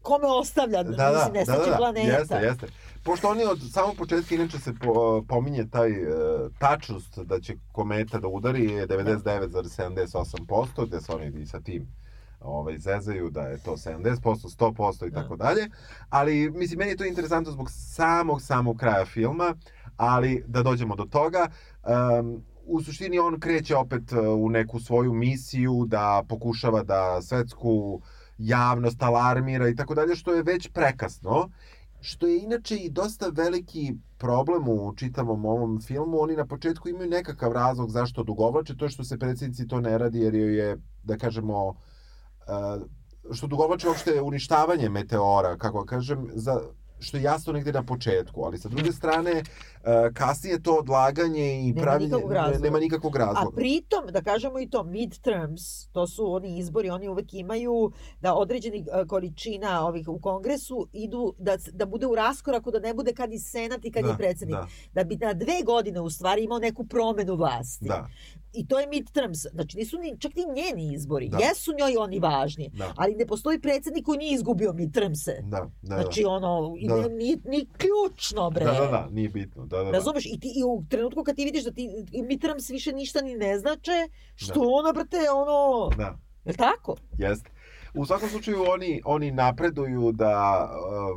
[0.00, 2.18] kome ostavlja, Da, da, mislim, da, nestaće da, da, planeta.
[2.18, 2.66] jeste, jeste.
[3.04, 6.06] Pošto oni od samog početka inače se po, pominje taj e,
[6.58, 11.86] tačnost da će kometa da udari je 99,78%, gde se oni i sa tim
[12.40, 15.22] ovaj, zezaju da je to 70%, 100% i Da.
[15.22, 15.68] tako dalje.
[16.08, 19.54] Ali, mislim, meni je to interesantno zbog samog, samog kraja filma,
[19.96, 21.48] ali da dođemo do toga,
[22.20, 28.00] um, u suštini on kreće opet e, u neku svoju misiju da pokušava da svetsku
[28.38, 31.50] javnost alarmira i tako dalje, što je već prekasno.
[32.00, 36.20] Što je inače i dosta veliki problem u čitavom ovom filmu.
[36.20, 40.20] Oni na početku imaju nekakav razlog zašto odugovlače, to što se predsjednici to ne radi
[40.20, 41.74] jer je, da kažemo, uh,
[43.32, 46.60] što odugovlače uopšte uništavanje meteora, kako kažem, za,
[47.00, 51.72] što je jasno negde na početku, ali sa druge strane, uh, kasnije to odlaganje i
[51.72, 52.16] Nema pravljenje...
[52.16, 52.62] nikakvog.
[52.62, 53.56] Nema nikakvog A razloga.
[53.56, 58.78] pritom, da kažemo i to, midterms, to su oni izbori, oni uvek imaju da određeni
[58.78, 63.32] e, količina ovih u kongresu idu, da, da bude u raskoraku, da ne bude kad
[63.32, 64.56] i senat i kad je predsjednik.
[64.56, 67.84] Da, Da bi na dve godine u stvari imao neku promenu vlasti.
[67.88, 68.08] da,
[68.52, 69.38] I to je midterms.
[69.52, 71.28] Znači nisu ni, čak ni njeni izbori.
[71.28, 71.38] Da.
[71.38, 72.70] Jesu njoj oni važni.
[72.72, 75.38] da, Ali ne postoji predsjednik koji nije izgubio midtermse.
[75.42, 77.08] da, da, Znači ono, Da, da.
[77.08, 78.64] ni, ni ključno bre.
[78.64, 79.90] da, da, da, nije bitno, da, da, da.
[79.90, 80.26] Razumeš?
[80.26, 81.88] I, ti, I u trenutku kad ti vidiš da ti
[82.28, 84.66] midterms više ništa ni ne znače, što Da.
[84.68, 85.88] ona, brate, ono...
[85.96, 86.18] Da.
[86.44, 86.96] Je tako?
[87.18, 87.50] Jeste.
[87.94, 90.68] U svakom slučaju oni, oni napreduju da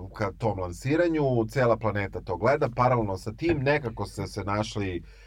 [0.04, 5.00] uh, ka tom lansiranju cela planeta to gleda, paralelno sa tim nekako se se našli
[5.00, 5.23] uh,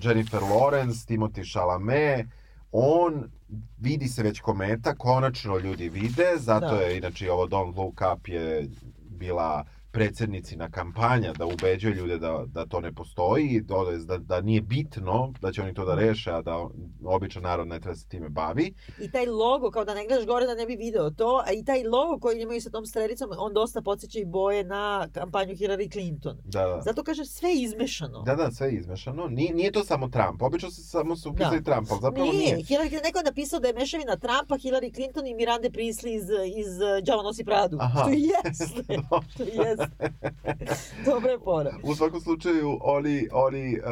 [0.00, 2.26] Jennifer Lawrence, Timothy Chalamet,
[2.72, 3.30] on
[3.78, 6.80] vidi se već kometa, konačno ljudi vide, zato Da.
[6.80, 8.68] je inače ovo Don't Look Up je
[9.00, 9.64] bila
[9.96, 13.76] predsjednicina kampanja da ubeđuje ljude da, da to ne postoji, da,
[14.06, 16.66] da, da nije bitno, da će oni to da reše, a da
[17.04, 18.74] običan narod ne treba se time bavi.
[19.00, 21.64] I taj logo, kao da ne gledaš gore da ne bi video to, a i
[21.64, 25.92] taj logo koji imaju sa tom strelicom, on dosta podsjeća i boje na kampanju Hillary
[25.92, 26.36] Clinton.
[26.44, 26.80] Da, da.
[26.84, 28.22] Zato kaže sve je izmešano.
[28.22, 29.28] Da, da, sve je izmešano.
[29.28, 30.42] Nije, nije to samo Trump.
[30.42, 32.54] Obično se samo su upisali Trump, ali zapravo nije.
[32.54, 32.56] nije.
[32.56, 36.28] Hillary Clinton, neko je napisao da je mešavina Trumpa, Hillary Clinton i Mirande Priestley iz,
[36.56, 37.76] iz uh, Đavo nosi Pradu.
[37.80, 38.04] Aha.
[38.04, 38.82] To jeste.
[39.36, 39.85] to jeste.
[41.06, 41.70] Dobra je fora.
[41.82, 43.84] U svakom slučaju, oni, oni, uh,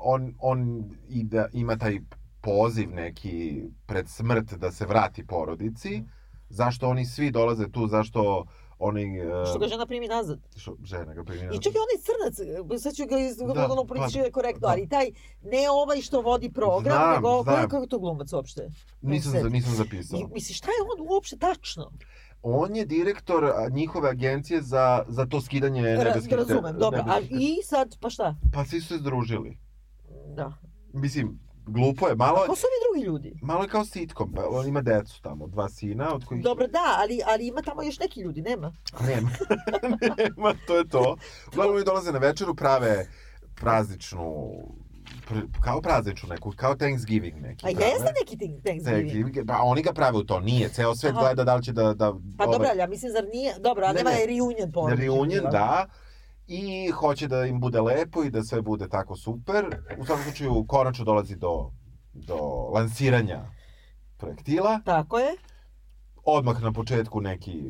[0.00, 2.00] on, on i da ima taj
[2.40, 6.02] poziv neki pred smrt da se vrati porodici.
[6.48, 8.44] Zašto oni svi dolaze tu, zašto
[8.78, 9.20] oni...
[9.22, 10.38] Uh, Što ga žena primi nazad.
[10.56, 11.52] što žena ga primjena.
[11.52, 12.34] I čak i onaj crnac,
[12.82, 14.68] sad ću ga iz Da, ono pa, politički je korektno, da.
[14.68, 15.10] ali taj,
[15.42, 17.56] ne ovaj što vodi program, Znam, nego znam.
[17.62, 18.68] kako je to glumac uopšte?
[19.02, 20.18] Nisam, za- nisam zapisao.
[20.18, 21.90] I, misliš, šta je on uopšte tačno?
[22.46, 26.32] On je direktor njihove agencije za, za to skidanje Ra, nebeskih...
[26.32, 27.04] razumem, dobro.
[27.06, 28.36] A i sad, pa šta?
[28.52, 29.58] Pa svi su se združili.
[30.36, 30.52] Da.
[30.92, 32.38] Mislim, glupo je, malo...
[32.44, 33.38] A ko su ovi drugi ljudi?
[33.42, 36.44] Malo je kao sitcom, pa on ima decu tamo, dva sina, od kojih...
[36.44, 38.72] Dobro, da, ali, ali ima tamo još neki ljudi, nema?
[39.00, 39.30] Nema.
[40.18, 41.16] Nema, to je to.
[41.52, 43.06] Uglavnom oni dolaze na večeru, prave
[43.54, 44.83] prazničnu, pr-
[45.60, 47.66] kao prazničnu neku, kao Thanksgiving neki.
[47.66, 47.86] A prave.
[47.86, 48.84] jeste neki Thank- Thanksgiving?
[48.84, 50.68] Thanksgiving, pa oni ga prave u to, nije.
[50.68, 51.20] Ceo svet Aha.
[51.20, 51.94] gleda da li će da...
[51.94, 53.54] da Pa ovaj, dobro, ja mislim, zar nije?
[53.60, 54.20] Dobro, a Ne, nema ne.
[54.20, 55.04] je reunion porodični.
[55.06, 55.86] reunion, da.
[56.46, 59.64] I hoće da im bude lepo i da sve bude tako super.
[59.98, 61.70] U svakom slučaju, konačno dolazi do,
[62.12, 62.36] do
[62.74, 63.44] lansiranja
[64.16, 64.80] projektila.
[64.84, 65.30] Tako je.
[66.24, 67.62] odmah na početku neki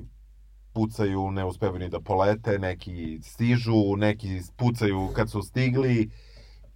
[0.72, 6.10] pucaju, ne uspevaju ni da polete, neki stižu, neki pucaju kad su stigli.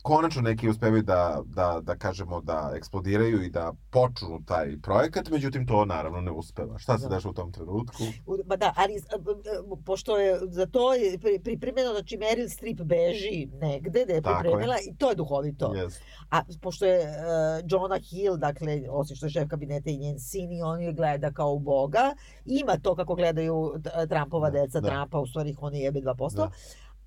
[0.08, 5.66] Konačno neki uspevaju da, da, da kažemo da eksplodiraju i da počnu taj projekat, međutim
[5.66, 6.78] to naravno ne uspeva.
[6.78, 7.14] Šta se Da.
[7.14, 8.02] dešava u tom trenutku?
[8.46, 8.94] Ma da, ali
[9.84, 14.36] pošto je za to je pri- pripremljeno, znači Meryl Streep beži negde da je Tako
[14.36, 14.42] je.
[14.42, 15.66] pripremila i to je duhovito.
[15.68, 15.98] Yes.
[16.30, 17.14] A pošto je uh,
[17.66, 21.30] Jonah Hill, dakle, osim što je šef kabineta i njen sin i on je gleda
[21.30, 23.72] kao u Boga, ima to kako gledaju
[24.08, 24.88] Trumpova Da, deca, da.
[24.88, 26.50] Trumpa, u stvari ih oni jebe 2%, Da.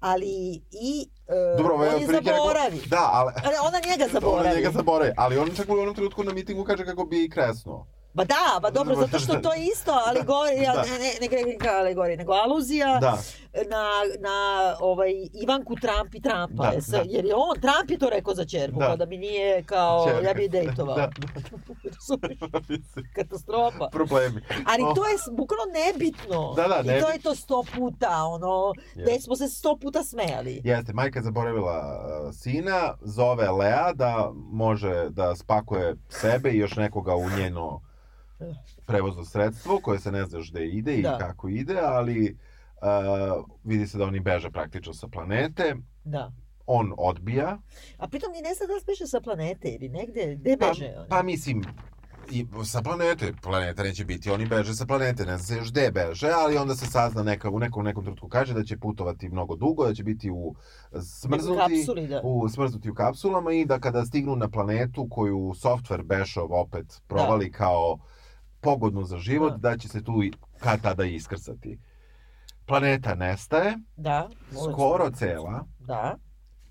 [0.02, 0.30] Ali
[0.72, 2.82] i uh, Dobro, on je rekao- zaboravi.
[2.88, 3.34] Da, ali...
[3.46, 4.40] Ali ona njega zaboravi.
[4.40, 7.88] Ona njega zaboravi, ali on čak u onom trenutku na mitingu kaže kako bi kresnuo.
[8.14, 10.82] Ba da, ba dobro, zato što to je isto alegorija, Da.
[10.82, 13.18] ne, ne, ne, ne, ne alegorija, nego aluzija Da,
[13.54, 13.90] na,
[14.20, 14.36] na
[14.80, 16.72] ovaj, Ivanku Trump i Trumpa.
[16.72, 17.04] Da, se- da.
[17.06, 18.88] jer je on, Trump je to rekao za čerku, Da.
[18.88, 18.96] da.
[18.96, 20.22] da mi nije kao, Ćerka.
[20.22, 20.96] ja bi je dejtovao.
[21.02, 21.10] Da,
[21.86, 22.38] Razumeš?
[22.70, 23.90] Mislim, Katastrofa.
[23.92, 24.42] Problemi.
[24.66, 24.96] Ali Oh.
[24.96, 26.54] to je bukvalno nebitno.
[26.54, 27.08] Da, da, I to nebitno.
[27.08, 29.02] je to sto puta, ono, Jeste.
[29.04, 30.62] gde smo se sto puta smejali.
[30.64, 31.78] Jeste, majka je zaboravila
[32.22, 37.82] uh, sina, zove Lea da može da spakuje sebe i još nekoga u njeno
[38.86, 41.18] prevozno sredstvo koje se ne zna još gde ide i Da.
[41.18, 42.38] kako ide, ali
[42.82, 45.76] uh, vidi se da oni beže praktično sa planete.
[46.04, 46.32] Da.
[46.66, 47.58] On odbija.
[47.98, 50.94] A pritom ni ne zna da li beže sa planete ili negde, gde Pa, beže
[50.98, 51.10] oni?
[51.10, 51.64] pa mislim,
[52.32, 55.92] i sa planete, planeta neće biti, oni beže sa planete, ne zna se još gde
[55.92, 59.56] beže, ali onda se sazna neka, u nekom, nekom trenutku kaže da će putovati mnogo
[59.56, 60.56] dugo, da će biti u
[61.02, 62.22] smrznuti, kapsuli, da.
[62.24, 67.52] u smrznuti u kapsulama i da kada stignu na planetu koju software Bešov opet provali
[67.52, 68.00] kao
[68.62, 69.70] pogodnu za život, Da.
[69.70, 69.78] da.
[69.78, 70.14] će se tu
[70.60, 71.80] kad tada iskrsati.
[72.72, 74.30] Planeta nestaje, Da.
[74.64, 76.16] skoro cela, Da.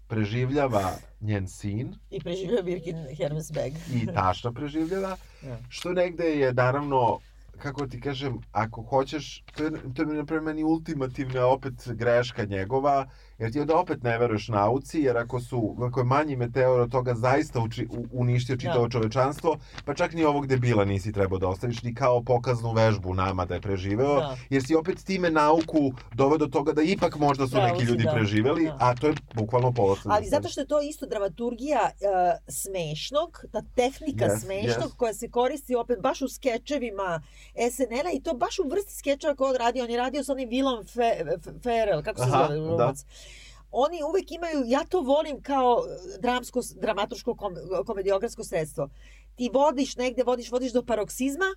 [0.06, 3.72] preživljava njen sin I preživio Birkin Hermes bag.
[3.94, 5.56] i tašta preživljava, Da.
[5.68, 7.18] što negde je naravno
[7.58, 12.44] kako ti kažem, ako hoćeš, to je, to je na primjer meni ultimativna opet greška
[12.44, 13.06] njegova,
[13.40, 16.90] jer ti onda opet ne veruješ nauci, jer ako su, ako je manji meteor od
[16.90, 18.90] toga zaista uči, uništio čitavo Da.
[18.90, 23.44] čovečanstvo, pa čak ni ovog debila nisi trebao da ostaviš, ni kao pokaznu vežbu nama
[23.44, 24.36] da je preživeo, Da.
[24.50, 25.78] jer si opet time nauku
[26.12, 28.12] doveo do toga da ipak možda su Pravo neki ljudi da.
[28.12, 28.76] preživeli, Da.
[28.80, 30.10] a to je bukvalno polasno.
[30.10, 32.08] Ali zato što je to isto dramaturgija uh,
[32.50, 34.96] smešnog, ta tehnika Yes, smešnog yes.
[34.96, 37.22] koja se koristi opet baš u skečevima
[37.70, 39.80] SNL-a i to baš u vrsti skečeva koje on radi.
[39.80, 41.24] On je radio sa onim Willom Fe-
[41.62, 42.76] Ferrell, kako se Aha, zove?
[42.76, 42.92] da.
[43.72, 45.82] Oni uvek imaju, ja to volim kao
[46.18, 47.54] dramsko, dramaturško kom,
[47.86, 48.88] komediografsko sredstvo.
[49.36, 51.54] Ti vodiš negde, vodiš, vodiš do paroksizma,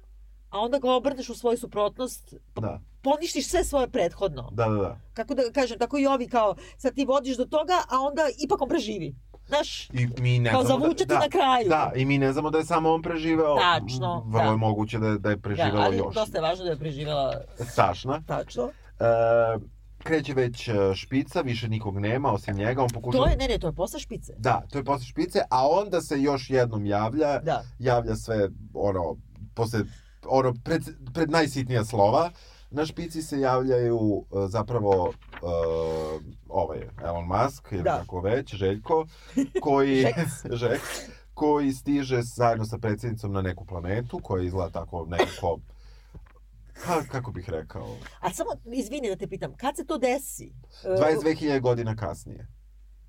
[0.50, 4.50] a onda ga obrneš u svoju suprotnost, Da, poništiš sve svoje prethodno.
[4.52, 4.76] da, da.
[4.76, 4.98] da.
[5.14, 8.62] Kako da kažem, tako i ovi kao, sad ti vodiš do toga, a onda ipak
[8.62, 9.16] on preživi.
[9.48, 11.70] Znaš, I mi ne kao znamo zavuče da, na kraju.
[11.70, 13.56] Da, i mi ne znamo da je samo on preživeo.
[13.56, 14.52] Tačno, Vrlo da.
[14.52, 16.16] je moguće da, je- da je Da, preživela ali još.
[16.16, 17.34] dosta je važno da je preživela
[17.76, 18.24] Tašna.
[18.28, 18.70] tačno.
[19.00, 19.04] E,
[20.04, 22.82] kreće već e, špica, više nikog nema osim njega.
[22.84, 23.26] On pokušava...
[23.26, 24.34] To je, ne, ne, to je posle špice.
[24.38, 27.64] Da, to je posle špice, a onda se još jednom javlja, Da.
[27.80, 29.16] javlja sve, ono,
[29.54, 29.80] posle,
[30.26, 30.84] ono, pred,
[31.14, 32.30] pred najsitnija slova.
[32.72, 37.98] Na špici se javljaju e, zapravo uh, ovaj Elon Musk ili Da.
[38.00, 39.06] kako već, Željko,
[39.62, 40.46] koji Žeks.
[40.62, 40.90] Žeks,
[41.34, 45.60] koji stiže zajedno sa predsjednicom na neku planetu koja izgleda tako nekako
[46.86, 50.54] pa kako bih rekao A samo, izvini da te pitam, kad se to desi?
[50.86, 52.48] E, 22.000 godina kasnije.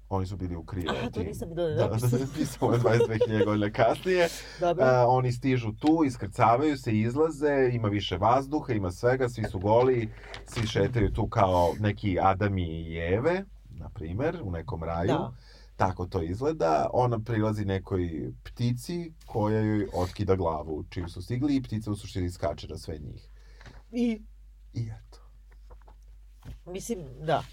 [0.08, 0.92] Oni su bili u krivo.
[0.98, 2.26] Aha, to nisam bilo Da, napisano.
[2.34, 4.28] pisamo je 22.000 godina kasnije.
[4.60, 4.84] Dobro.
[4.84, 10.12] A, oni stižu tu, iskrcavaju se, izlaze, ima više vazduha, ima svega, svi su goli,
[10.46, 15.08] svi šetaju tu kao neki Adami i Eve, na primer, u nekom raju.
[15.08, 15.32] Da.
[15.76, 16.90] Tako to izgleda.
[16.92, 22.30] Ona prilazi nekoj ptici koja joj otkida glavu čim su stigli i ptica u suštini
[22.30, 23.28] skače na sve njih.
[23.94, 24.22] I,
[24.72, 25.18] I eto.
[26.66, 27.44] mislim, da.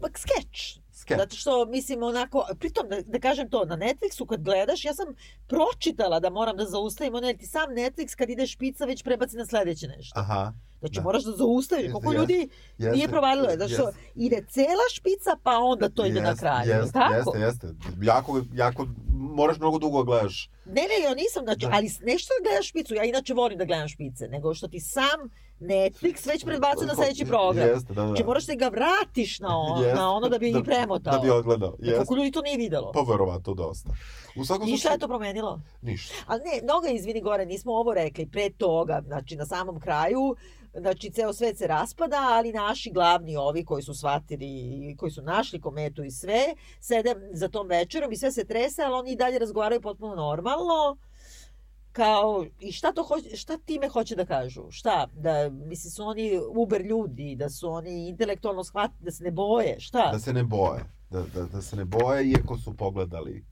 [0.00, 0.78] Pa skeč.
[0.92, 1.16] Skeč.
[1.16, 5.06] Zato što, mislim, onako, pritom, da, da kažem to, na Netflixu kad gledaš, ja sam
[5.46, 9.36] pročitala da moram da zaustavim, ono, jer ti sam Netflix kad ide špica već prebaci
[9.36, 10.20] na sledeće nešto.
[10.20, 10.52] Aha.
[10.80, 11.02] Znači, da.
[11.02, 11.92] moraš da zaustaviš.
[11.92, 12.48] Koliko Jeste, ljudi
[12.78, 13.48] jeste, nije provalilo.
[13.50, 14.00] Zato što jeste.
[14.14, 16.70] ide cela špica, pa onda to ide na kraju.
[16.70, 17.14] Jeste, tako?
[17.14, 17.66] jeste, jeste.
[18.02, 20.50] Jako, jako, moraš mnogo dugo gledaš.
[20.66, 21.70] Ne, ne, ja nisam, znači, Da.
[21.72, 25.30] ali nešto da gledaš špicu, ja inače volim da gledam špice, nego što ti sam
[25.60, 27.68] Netflix već predbacuje na sledeći program.
[27.68, 28.06] Jeste, da, da.
[28.06, 29.96] Znači, moraš da ga vratiš na, on, Jeste.
[29.96, 31.12] na ono da bi i premotao.
[31.12, 31.76] Da bi odgledao.
[31.78, 31.98] Jeste.
[31.98, 32.92] Kako ljudi to nije videlo.
[32.92, 33.90] Pa verovatno dosta.
[34.40, 35.60] U svakom I šta je to promenilo?
[35.82, 36.14] Ništa.
[36.26, 40.36] Ali ne, mnogo izvini gore, nismo ovo rekli, pre toga, znači na samom kraju,
[40.74, 45.60] znači ceo svet se raspada, ali naši glavni ovi koji su shvatili, koji su našli
[45.60, 49.38] kometu i sve, sede za tom večerom i sve se trese, ali oni i dalje
[49.38, 50.96] razgovaraju potpuno normalno,
[51.92, 54.62] kao, i šta to hoće, šta time hoće da kažu?
[54.70, 55.06] Šta?
[55.14, 59.80] Da, misli, su oni uber ljudi, da su oni intelektualno shvatni, da se ne boje,
[59.80, 60.10] šta?
[60.12, 60.84] Da se ne boje.
[61.10, 63.44] Da, da, da se ne boje, iako su pogledali.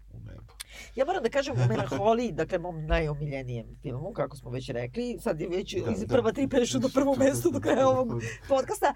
[0.95, 5.41] Ja moram da kažem u Melanholiji, dakle mom najomiljenijem filmu, kako smo već rekli, sad
[5.41, 6.07] je već Da, iz da.
[6.07, 8.95] prva tri prešu do prvog mestu do kraja ovog podcasta.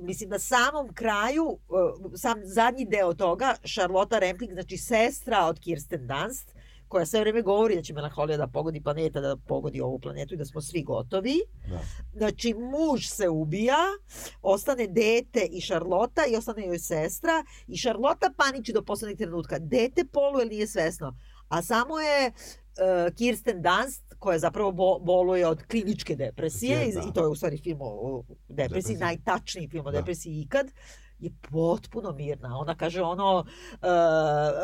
[0.00, 6.06] Mislim, na samom kraju, uh, sam zadnji deo toga, Charlotte Rampling, znači sestra od Kirsten
[6.06, 6.54] Dunst,
[6.92, 10.36] koja sve vreme govori da će melanholija da pogodi planeta, da pogodi ovu planetu i
[10.36, 11.36] da smo svi gotovi.
[11.68, 11.80] Da.
[12.12, 13.78] Znači, muž se ubija,
[14.42, 17.32] ostane dete i Šarlota i ostane joj sestra
[17.66, 19.58] i Šarlota paniči do poslednjeg trenutka.
[19.58, 21.16] Dete poluje nije svesno,
[21.48, 27.00] a samo je uh, Kirsten Dunst koja zapravo bo, boluje od kliničke depresije da.
[27.00, 28.96] i to je u stvari film o, o depresiji, Depresiji.
[28.96, 29.98] najtačniji film o Da.
[29.98, 30.66] depresiji ikad
[31.22, 32.58] je potpuno mirna.
[32.58, 33.46] Ona kaže ono uh,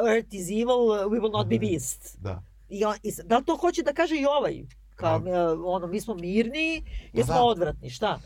[0.09, 0.79] Earth is evil,
[1.09, 1.67] we will not be Mhm.
[1.67, 2.17] beast.
[2.21, 2.43] Da.
[2.69, 4.65] I on, i, da li to hoće da kaže i ovaj?
[4.95, 5.31] Kao, Da.
[5.31, 7.43] e, ono, mi smo mirni, jer Pa smo da.
[7.45, 8.21] odvratni, šta?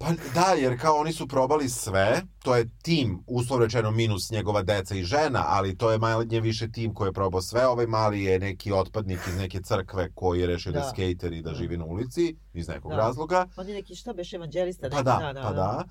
[0.00, 4.62] Pa da, jer kao oni su probali sve, to je tim, uslov rečeno minus njegova
[4.62, 7.66] deca i žena, ali to je manje više tim koji je probao sve.
[7.66, 10.88] Ovaj mali je neki otpadnik iz neke crkve koji je rešio da, Da.
[10.88, 12.96] skejter i da živi na ulici, iz nekog Da.
[12.96, 13.46] razloga.
[13.56, 14.88] On je neki šta beš evanđelista?
[14.90, 15.84] Pa neki, da, pa da.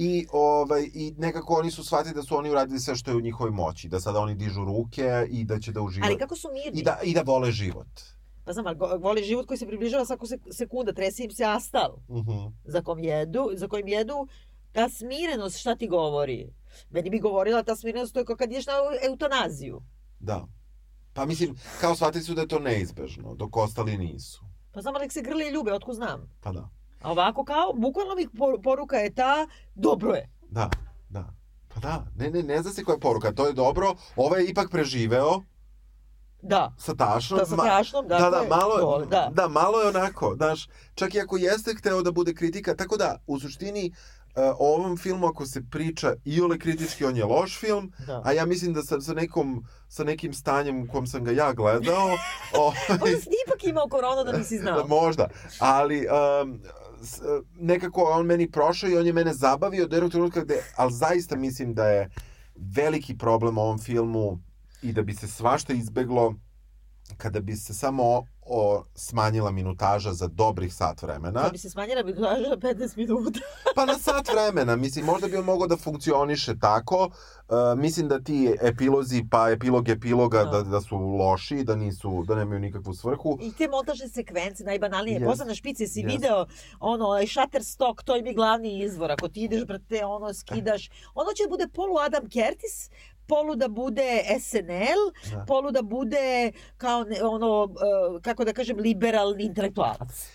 [0.00, 3.20] I, ovaj, I nekako oni su shvatili da su oni uradili sve što je u
[3.20, 6.10] njihovoj moći, da sada oni dižu ruke i da će da uživaju.
[6.10, 6.80] Ali kako su mirni?
[6.80, 7.86] I da, I da vole život.
[8.44, 11.96] Pa znam, ali vole život koji se približava svaku sek- sekunda, trese im se astal
[12.10, 12.46] Mhm.
[12.64, 14.28] za, kom jedu, za kojim jedu.
[14.72, 16.52] Ta smirenost, šta ti govori?
[16.90, 18.72] Meni bi govorila ta smirenost, to je kao kad ideš na
[19.02, 19.82] eutanaziju.
[20.20, 20.46] Da.
[21.12, 24.44] Pa mislim, kao shvatili su da je to neizbežno, dok ostali nisu.
[24.72, 26.30] Pa znam, ali se grle i ljube, otko znam.
[26.40, 26.68] Pa da.
[27.02, 30.30] A ovako kao, bukvalno mi por- poruka je ta, dobro je.
[30.50, 30.70] Da,
[31.08, 31.24] da.
[31.74, 33.94] Pa da, ne, ne, ne zna se koja je poruka, to je dobro.
[34.16, 35.42] Ovaj je ipak preživeo
[36.42, 36.72] Da.
[36.78, 37.38] sa tašnom.
[37.38, 39.30] Da, sa tašnom, da, dakle, da, malo, dole, da.
[39.32, 43.18] da, malo je onako, znaš, čak i ako jeste hteo da bude kritika, tako da,
[43.26, 43.92] u suštini,
[44.36, 48.22] uh, o ovom filmu ako se priča iole kritički, on je loš film, da.
[48.24, 51.52] a ja mislim da sa, sa, nekom, sa nekim stanjem u kom sam ga ja
[51.52, 52.08] gledao,
[52.58, 54.86] o, Možda si ipak imao koronu da nisi znao.
[54.86, 55.28] Možda,
[55.58, 56.06] ali
[56.42, 56.60] um,
[57.54, 61.36] nekako on meni prošao i on je mene zabavio do jednog trenutka gde, ali zaista
[61.36, 62.10] mislim da je
[62.56, 64.38] veliki problem u ovom filmu
[64.82, 66.34] i da bi se svašta izbeglo
[67.16, 71.42] kada bi se samo o, o, smanjila minutaža za dobrih sat vremena.
[71.42, 73.40] Da bi se smanjila minutaža na 15 minuta.
[73.76, 77.10] Pa na sat vremena, mislim, možda bi on mogao da funkcioniše tako.
[77.48, 80.50] Uh, mislim da ti epilozi, pa epilog epiloga Da.
[80.50, 83.38] da, da su loši, da nisu, da nemaju nikakvu svrhu.
[83.40, 85.26] I te montažne sekvence, najbanalnije, Yes.
[85.26, 85.46] yes.
[85.46, 86.06] na špici si Yes.
[86.12, 86.46] video,
[86.80, 91.42] ono, ovaj Shutterstock, to je glavni izvor, ako ti ideš, brate, ono, skidaš, ono će
[91.42, 92.90] da bude polu Adam Curtis,
[93.28, 94.08] polu da bude
[94.40, 95.02] SNL,
[95.36, 95.44] Da.
[95.46, 100.28] polu da bude kao, ne, ono, uh, kako da kažem, liberalni intelektualac.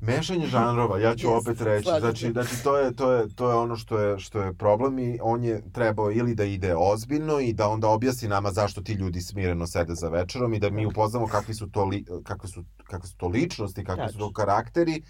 [0.00, 3.54] Mešanje žanrova, ja ću Jeste, opet reći, znači, znači to je to je to je
[3.54, 7.52] ono što je što je problem i on je trebao ili da ide ozbiljno i
[7.52, 11.26] da onda objasni nama zašto ti ljudi smireno sede za večerom i da mi upoznamo
[11.26, 15.02] kakvi su to li, kakve su kakve su to ličnosti, kakvi su to karakteri,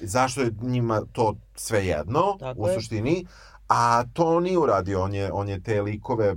[0.00, 2.74] zašto je njima to sve jedno Tako u je.
[2.74, 3.26] suštini.
[3.68, 6.36] A to on nije uradio, on je, on je te likove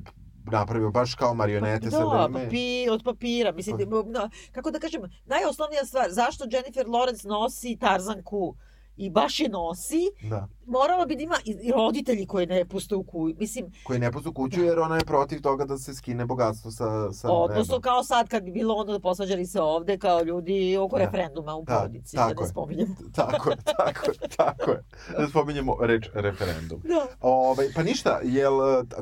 [0.51, 2.43] napravio baš kao marionete sa Da, vreme.
[2.45, 3.51] papi, od papira.
[3.51, 3.77] Mislim,
[4.07, 8.55] no, kako da kažem, najosnovnija stvar, zašto Jennifer Lawrence nosi Tarzanku
[8.97, 10.47] i baš je nosi, Da.
[10.65, 13.35] moralo bi da ima i roditelji koji ne puste u kuju.
[13.37, 16.85] Mislim, Koji ne pustu kuću jer ona je protiv toga da se skine bogatstvo sa,
[17.11, 17.81] sa odnosno neba.
[17.81, 21.05] kao sad kad bi bilo ono da posvađali se ovde kao ljudi oko Da.
[21.05, 22.49] referenduma u Da, porodici, da tako ne je.
[22.49, 22.95] spominjem.
[23.15, 24.83] Tako je, tako je, tako je.
[25.17, 26.81] Da spominjemo reč referendum.
[26.81, 27.07] Da.
[27.21, 28.53] Ove, pa ništa, jel,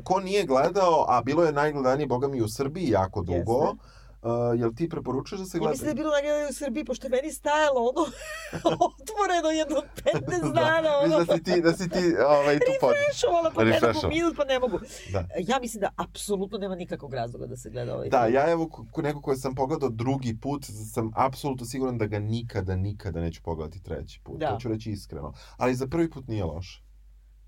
[0.03, 3.75] ko nije gledao, a bilo je najgledanije, boga mi, u Srbiji jako dugo,
[4.23, 5.71] uh, jel ti preporučuješ da se Ja gleda?
[5.71, 8.03] mislim da je bilo najgledanje u Srbiji, pošto je meni stajalo ono
[8.89, 12.89] otvoreno jedno 15 dana, ono, Mislim da si ti, da si ti ovaj, tu pod...
[12.91, 14.79] refrešovala pa ne mogu minut, pa ne mogu.
[15.11, 15.25] Da.
[15.39, 18.33] Ja mislim da apsolutno nema nikakvog razloga da se gleda ovaj Da, film.
[18.33, 22.19] ja evo ko- ko neko koje sam pogledao drugi put, sam apsolutno siguran da ga
[22.19, 24.39] nikada, nikada neću pogledati treći put.
[24.39, 24.47] Da.
[24.47, 25.33] To ću reći iskreno.
[25.57, 26.83] Ali za prvi put nije loš.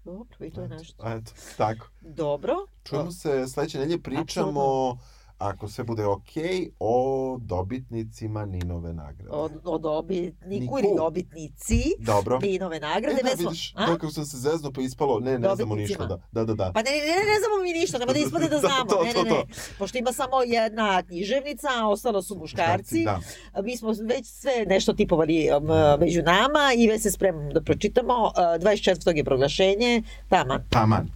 [0.05, 1.07] Dobro, i to je nešto.
[1.07, 1.87] Eto, tako.
[2.01, 2.53] Dobro.
[2.83, 4.97] Čujemo se sledeće nedelje, pričamo,
[5.43, 9.29] ako sve bude okej, o dobitnicima Ninove nagrade.
[9.31, 10.79] O, o dobitniku Niku.
[10.79, 12.39] ili dobitnici Dobro.
[12.39, 13.13] Ninove nagrade.
[13.13, 13.85] E, da, već smo- vidiš, A?
[13.85, 16.71] kako sam se zezno pa ispalo, ne, ne znamo ništa, da, da, da, da.
[16.73, 18.85] Pa ne, ne, ne, ne znamo mi ništa, nema da ispade da Da, znamo.
[18.85, 19.35] to, ne, to, ne, to.
[19.35, 19.43] ne.
[19.77, 23.03] Pošto ima samo jedna književnica, a ostalo su muškarci.
[23.03, 23.19] Da.
[23.53, 25.67] A Mi smo već sve nešto tipovali um,
[25.99, 28.13] među nama i već se spremamo da pročitamo.
[28.13, 28.31] Uh,
[28.61, 29.17] 24.
[29.17, 30.03] je proglašenje.
[30.29, 30.63] Taman.
[30.69, 31.07] Taman.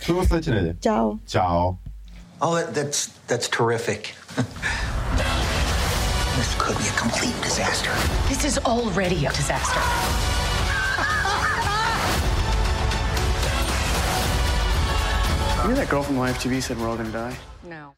[0.00, 0.76] Čujemo sledeće nedelje.
[0.82, 1.16] Ćao.
[1.28, 1.76] Ćao.
[2.40, 4.14] Oh, that, that's that's terrific.
[6.36, 7.90] this could be a complete disaster.
[8.28, 9.80] This is already a disaster.
[15.62, 17.36] You know that girl from Live TV said we're all gonna die?
[17.64, 17.95] No.